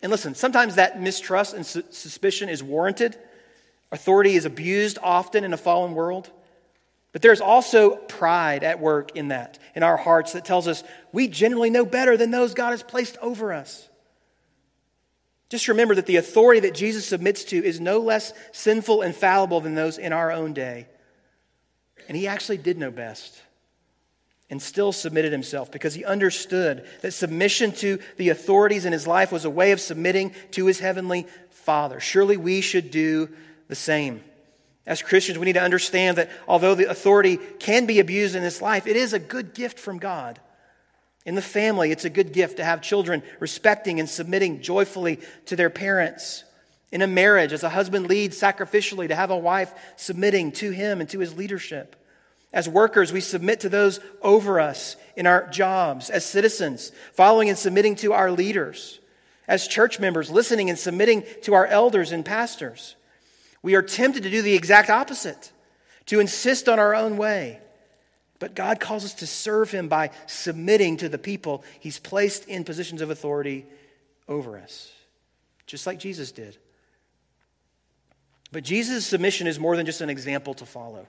And 0.00 0.10
listen, 0.10 0.34
sometimes 0.34 0.76
that 0.76 1.02
mistrust 1.02 1.52
and 1.52 1.66
su- 1.66 1.84
suspicion 1.90 2.48
is 2.48 2.62
warranted. 2.62 3.14
Authority 3.92 4.36
is 4.36 4.46
abused 4.46 4.96
often 5.02 5.44
in 5.44 5.52
a 5.52 5.58
fallen 5.58 5.92
world. 5.92 6.30
But 7.12 7.20
there's 7.20 7.42
also 7.42 7.96
pride 7.96 8.64
at 8.64 8.80
work 8.80 9.14
in 9.18 9.28
that, 9.28 9.58
in 9.74 9.82
our 9.82 9.98
hearts, 9.98 10.32
that 10.32 10.46
tells 10.46 10.66
us 10.66 10.82
we 11.12 11.28
generally 11.28 11.68
know 11.68 11.84
better 11.84 12.16
than 12.16 12.30
those 12.30 12.54
God 12.54 12.70
has 12.70 12.82
placed 12.82 13.18
over 13.20 13.52
us. 13.52 13.86
Just 15.50 15.68
remember 15.68 15.94
that 15.96 16.06
the 16.06 16.16
authority 16.16 16.60
that 16.60 16.74
Jesus 16.74 17.04
submits 17.04 17.44
to 17.44 17.62
is 17.62 17.80
no 17.80 17.98
less 17.98 18.32
sinful 18.52 19.02
and 19.02 19.14
fallible 19.14 19.60
than 19.60 19.74
those 19.74 19.98
in 19.98 20.14
our 20.14 20.32
own 20.32 20.54
day. 20.54 20.86
And 22.08 22.16
he 22.16 22.26
actually 22.26 22.56
did 22.56 22.78
know 22.78 22.90
best 22.90 23.42
and 24.54 24.62
still 24.62 24.92
submitted 24.92 25.32
himself 25.32 25.72
because 25.72 25.94
he 25.94 26.04
understood 26.04 26.86
that 27.00 27.10
submission 27.10 27.72
to 27.72 27.98
the 28.18 28.28
authorities 28.28 28.84
in 28.84 28.92
his 28.92 29.04
life 29.04 29.32
was 29.32 29.44
a 29.44 29.50
way 29.50 29.72
of 29.72 29.80
submitting 29.80 30.32
to 30.52 30.66
his 30.66 30.78
heavenly 30.78 31.26
Father. 31.50 31.98
Surely 31.98 32.36
we 32.36 32.60
should 32.60 32.92
do 32.92 33.28
the 33.66 33.74
same. 33.74 34.22
As 34.86 35.02
Christians, 35.02 35.40
we 35.40 35.46
need 35.46 35.54
to 35.54 35.60
understand 35.60 36.18
that 36.18 36.30
although 36.46 36.76
the 36.76 36.88
authority 36.88 37.36
can 37.58 37.84
be 37.86 37.98
abused 37.98 38.36
in 38.36 38.44
this 38.44 38.62
life, 38.62 38.86
it 38.86 38.94
is 38.94 39.12
a 39.12 39.18
good 39.18 39.54
gift 39.54 39.80
from 39.80 39.98
God. 39.98 40.38
In 41.26 41.34
the 41.34 41.42
family, 41.42 41.90
it's 41.90 42.04
a 42.04 42.08
good 42.08 42.32
gift 42.32 42.58
to 42.58 42.64
have 42.64 42.80
children 42.80 43.24
respecting 43.40 43.98
and 43.98 44.08
submitting 44.08 44.62
joyfully 44.62 45.18
to 45.46 45.56
their 45.56 45.68
parents. 45.68 46.44
In 46.92 47.02
a 47.02 47.08
marriage, 47.08 47.52
as 47.52 47.64
a 47.64 47.70
husband 47.70 48.06
leads 48.06 48.40
sacrificially, 48.40 49.08
to 49.08 49.16
have 49.16 49.32
a 49.32 49.36
wife 49.36 49.74
submitting 49.96 50.52
to 50.52 50.70
him 50.70 51.00
and 51.00 51.10
to 51.10 51.18
his 51.18 51.36
leadership. 51.36 51.96
As 52.54 52.68
workers, 52.68 53.12
we 53.12 53.20
submit 53.20 53.60
to 53.60 53.68
those 53.68 53.98
over 54.22 54.60
us 54.60 54.94
in 55.16 55.26
our 55.26 55.48
jobs. 55.48 56.08
As 56.08 56.24
citizens, 56.24 56.92
following 57.12 57.48
and 57.48 57.58
submitting 57.58 57.96
to 57.96 58.12
our 58.12 58.30
leaders. 58.30 59.00
As 59.48 59.66
church 59.66 59.98
members, 59.98 60.30
listening 60.30 60.70
and 60.70 60.78
submitting 60.78 61.24
to 61.42 61.54
our 61.54 61.66
elders 61.66 62.12
and 62.12 62.24
pastors. 62.24 62.94
We 63.60 63.74
are 63.74 63.82
tempted 63.82 64.22
to 64.22 64.30
do 64.30 64.40
the 64.40 64.54
exact 64.54 64.88
opposite, 64.88 65.50
to 66.06 66.20
insist 66.20 66.68
on 66.68 66.78
our 66.78 66.94
own 66.94 67.16
way. 67.16 67.58
But 68.38 68.54
God 68.54 68.78
calls 68.78 69.04
us 69.04 69.14
to 69.14 69.26
serve 69.26 69.72
Him 69.72 69.88
by 69.88 70.10
submitting 70.26 70.98
to 70.98 71.08
the 71.08 71.18
people 71.18 71.64
He's 71.80 71.98
placed 71.98 72.46
in 72.46 72.62
positions 72.62 73.02
of 73.02 73.10
authority 73.10 73.66
over 74.28 74.56
us, 74.58 74.92
just 75.66 75.88
like 75.88 75.98
Jesus 75.98 76.30
did. 76.30 76.56
But 78.52 78.62
Jesus' 78.62 79.06
submission 79.06 79.48
is 79.48 79.58
more 79.58 79.76
than 79.76 79.86
just 79.86 80.00
an 80.00 80.10
example 80.10 80.54
to 80.54 80.66
follow. 80.66 81.08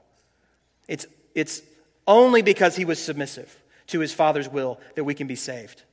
It's, 0.88 1.06
it's 1.36 1.62
only 2.08 2.42
because 2.42 2.76
He 2.76 2.86
was 2.86 3.00
submissive 3.00 3.56
to 3.88 4.00
His 4.00 4.14
Father's 4.14 4.50
will 4.50 4.80
that 4.96 5.04
we 5.04 5.14
can 5.14 5.28
be 5.28 5.36
saved. 5.36 5.84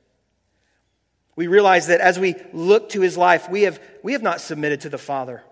We 1.35 1.47
realize 1.47 1.87
that 1.87 1.99
as 1.99 2.17
we 2.17 2.35
look 2.53 2.89
to 2.89 3.01
His 3.01 3.17
life, 3.17 3.49
we 3.49 3.63
have, 3.63 3.79
we 4.01 4.13
have 4.13 4.23
not 4.23 4.41
submitted 4.41 4.81
to 4.81 4.89
the 4.89 4.97
Father 4.97 5.43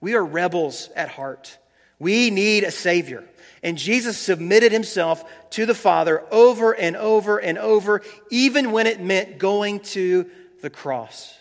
we 0.00 0.14
are 0.14 0.24
rebels 0.24 0.88
at 0.96 1.10
heart. 1.10 1.58
We 1.98 2.30
need 2.30 2.64
a 2.64 2.70
Savior. 2.70 3.24
And 3.62 3.76
Jesus 3.76 4.16
submitted 4.16 4.72
himself 4.72 5.22
to 5.50 5.66
the 5.66 5.74
Father 5.74 6.24
over 6.30 6.74
and 6.74 6.96
over 6.96 7.38
and 7.38 7.58
over, 7.58 8.00
even 8.30 8.72
when 8.72 8.86
it 8.86 9.00
meant 9.00 9.38
going 9.38 9.80
to 9.80 10.30
the 10.62 10.70
cross. 10.70 11.36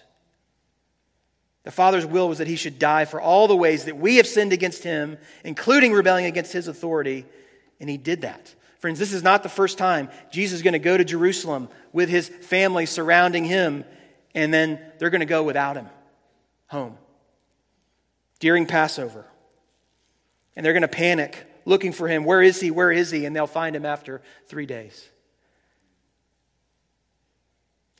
The 1.63 1.72
Father's 1.72 2.06
will 2.06 2.28
was 2.28 2.39
that 2.39 2.48
he 2.48 2.56
should 2.56 2.80
die 2.80 3.06
for 3.06 3.22
all 3.22 3.48
the 3.48 3.56
ways 3.56 3.86
that 3.86 3.98
we 3.98 4.17
have 4.17 4.28
sinned 4.28 4.52
against 4.52 4.84
him, 4.84 5.17
including 5.45 5.93
rebelling 5.93 6.26
against 6.26 6.52
his 6.52 6.67
authority, 6.67 7.26
and 7.79 7.89
he 7.89 7.97
did 7.97 8.21
that. 8.21 8.53
Friends, 8.79 8.97
this 8.97 9.11
is 9.11 9.23
not 9.23 9.43
the 9.43 9.49
first 9.49 9.77
time 9.77 10.09
Jesus 10.31 10.57
is 10.57 10.63
going 10.63 10.73
to 10.73 10.79
go 10.79 10.97
to 10.97 11.03
Jerusalem 11.03 11.69
with 11.91 12.09
his 12.09 12.29
family 12.29 12.85
surrounding 12.85 13.43
him, 13.43 13.83
and 14.33 14.53
then 14.53 14.79
they're 14.97 15.09
going 15.09 15.19
to 15.19 15.25
go 15.25 15.43
without 15.43 15.75
him 15.75 15.87
home 16.67 16.97
during 18.39 18.65
Passover. 18.65 19.25
And 20.55 20.65
they're 20.65 20.73
going 20.73 20.81
to 20.81 20.87
panic 20.87 21.45
looking 21.65 21.91
for 21.91 22.07
him. 22.07 22.23
Where 22.23 22.41
is 22.41 22.59
he? 22.59 22.71
Where 22.71 22.91
is 22.91 23.11
he? 23.11 23.25
And 23.25 23.35
they'll 23.35 23.47
find 23.47 23.75
him 23.75 23.85
after 23.85 24.21
three 24.47 24.65
days. 24.65 25.09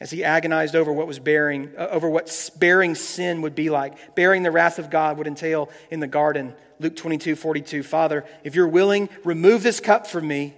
As 0.02 0.12
he 0.12 0.24
agonized 0.24 0.76
over 0.76 0.94
what 0.94 1.08
was 1.08 1.20
bearing, 1.20 1.74
uh, 1.78 1.88
over 1.92 2.10
what 2.10 2.52
bearing 2.58 2.96
sin 2.96 3.42
would 3.42 3.54
be 3.54 3.70
like, 3.70 4.16
bearing 4.16 4.44
the 4.44 4.52
wrath 4.52 4.80
of 4.80 4.90
God 4.90 5.18
would 5.18 5.28
entail 5.28 5.70
in 5.92 6.00
the 6.00 6.08
garden. 6.08 6.56
Luke 6.80 6.96
22, 6.96 7.36
42. 7.36 7.84
Father, 7.84 8.26
if 8.44 8.56
you're 8.56 8.68
willing, 8.68 9.10
remove 9.26 9.62
this 9.62 9.82
cup 9.82 10.08
from 10.08 10.28
me. 10.28 10.54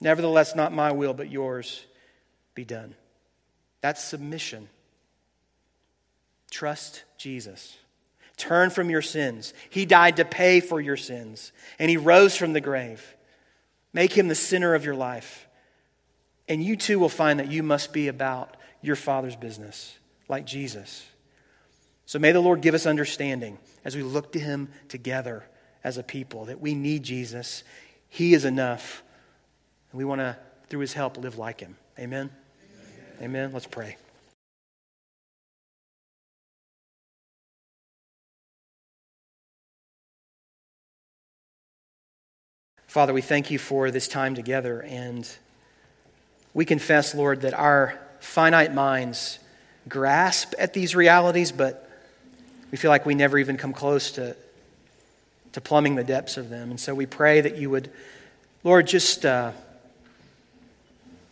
Nevertheless, 0.00 0.54
not 0.54 0.72
my 0.72 0.92
will, 0.92 1.12
but 1.12 1.30
yours 1.30 1.84
be 2.54 2.64
done. 2.64 2.94
That's 3.82 4.02
submission. 4.02 4.68
Trust 6.50 7.04
Jesus. 7.18 7.76
Turn 8.36 8.70
from 8.70 8.90
your 8.90 9.02
sins. 9.02 9.52
He 9.70 9.86
died 9.86 10.16
to 10.16 10.24
pay 10.24 10.60
for 10.60 10.80
your 10.80 10.96
sins, 10.96 11.52
and 11.78 11.90
He 11.90 11.96
rose 11.96 12.36
from 12.36 12.52
the 12.52 12.60
grave. 12.60 13.16
Make 13.92 14.16
Him 14.16 14.28
the 14.28 14.34
center 14.34 14.74
of 14.74 14.84
your 14.84 14.94
life. 14.94 15.46
And 16.48 16.62
you 16.62 16.76
too 16.76 16.98
will 16.98 17.08
find 17.08 17.40
that 17.40 17.50
you 17.50 17.62
must 17.62 17.92
be 17.92 18.08
about 18.08 18.56
your 18.82 18.96
Father's 18.96 19.36
business, 19.36 19.98
like 20.28 20.44
Jesus. 20.44 21.06
So 22.06 22.18
may 22.18 22.32
the 22.32 22.40
Lord 22.40 22.60
give 22.60 22.74
us 22.74 22.84
understanding 22.84 23.58
as 23.84 23.96
we 23.96 24.02
look 24.02 24.32
to 24.32 24.38
Him 24.38 24.68
together 24.88 25.44
as 25.82 25.96
a 25.96 26.02
people 26.02 26.46
that 26.46 26.60
we 26.60 26.74
need 26.74 27.02
Jesus. 27.02 27.64
He 28.08 28.34
is 28.34 28.44
enough. 28.44 29.02
And 29.90 29.98
we 29.98 30.04
want 30.04 30.20
to, 30.20 30.36
through 30.68 30.80
His 30.80 30.92
help, 30.92 31.16
live 31.16 31.38
like 31.38 31.60
Him. 31.60 31.76
Amen. 31.98 32.30
Amen. 33.20 33.22
Amen. 33.22 33.52
Let's 33.52 33.66
pray. 33.66 33.96
Father, 42.86 43.12
we 43.12 43.22
thank 43.22 43.50
you 43.50 43.58
for 43.58 43.90
this 43.90 44.06
time 44.06 44.36
together, 44.36 44.80
and 44.82 45.28
we 46.54 46.64
confess, 46.64 47.14
Lord, 47.14 47.42
that 47.42 47.52
our 47.52 47.98
finite 48.20 48.72
minds 48.72 49.40
grasp 49.88 50.54
at 50.58 50.72
these 50.72 50.96
realities, 50.96 51.52
but 51.52 51.90
we 52.70 52.78
feel 52.78 52.90
like 52.90 53.04
we 53.04 53.14
never 53.14 53.38
even 53.38 53.56
come 53.56 53.72
close 53.72 54.12
to, 54.12 54.36
to 55.52 55.60
plumbing 55.60 55.96
the 55.96 56.04
depths 56.04 56.36
of 56.36 56.48
them. 56.48 56.70
And 56.70 56.80
so 56.80 56.94
we 56.94 57.06
pray 57.06 57.40
that 57.40 57.56
you 57.58 57.70
would, 57.70 57.90
Lord, 58.62 58.86
just 58.86 59.26
uh, 59.26 59.52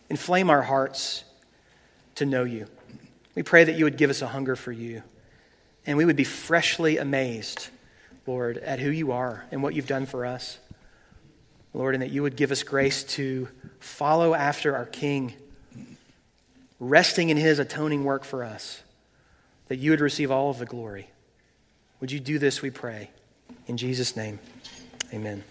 inflame 0.09 0.49
our 0.49 0.61
hearts 0.61 1.23
to 2.15 2.25
know 2.25 2.43
you. 2.43 2.67
We 3.33 3.43
pray 3.43 3.63
that 3.63 3.73
you 3.73 3.85
would 3.85 3.97
give 3.97 4.09
us 4.09 4.21
a 4.21 4.27
hunger 4.27 4.55
for 4.55 4.71
you, 4.71 5.01
and 5.87 5.97
we 5.97 6.05
would 6.05 6.15
be 6.15 6.23
freshly 6.23 6.97
amazed, 6.97 7.69
Lord, 8.27 8.57
at 8.57 8.79
who 8.79 8.91
you 8.91 9.13
are 9.13 9.45
and 9.51 9.63
what 9.63 9.73
you've 9.73 9.87
done 9.87 10.05
for 10.05 10.25
us. 10.25 10.59
Lord, 11.73 11.95
and 11.95 12.01
that 12.01 12.11
you 12.11 12.21
would 12.21 12.35
give 12.35 12.51
us 12.51 12.63
grace 12.63 13.03
to 13.03 13.47
follow 13.79 14.33
after 14.33 14.75
our 14.75 14.85
King, 14.85 15.33
resting 16.79 17.29
in 17.29 17.37
his 17.37 17.59
atoning 17.59 18.03
work 18.03 18.23
for 18.23 18.43
us, 18.43 18.81
that 19.67 19.77
you 19.77 19.91
would 19.91 20.01
receive 20.01 20.31
all 20.31 20.49
of 20.49 20.59
the 20.59 20.65
glory. 20.65 21.09
Would 21.99 22.11
you 22.11 22.19
do 22.19 22.37
this, 22.37 22.61
we 22.61 22.69
pray? 22.69 23.09
In 23.67 23.77
Jesus' 23.77 24.15
name, 24.15 24.39
amen. 25.13 25.43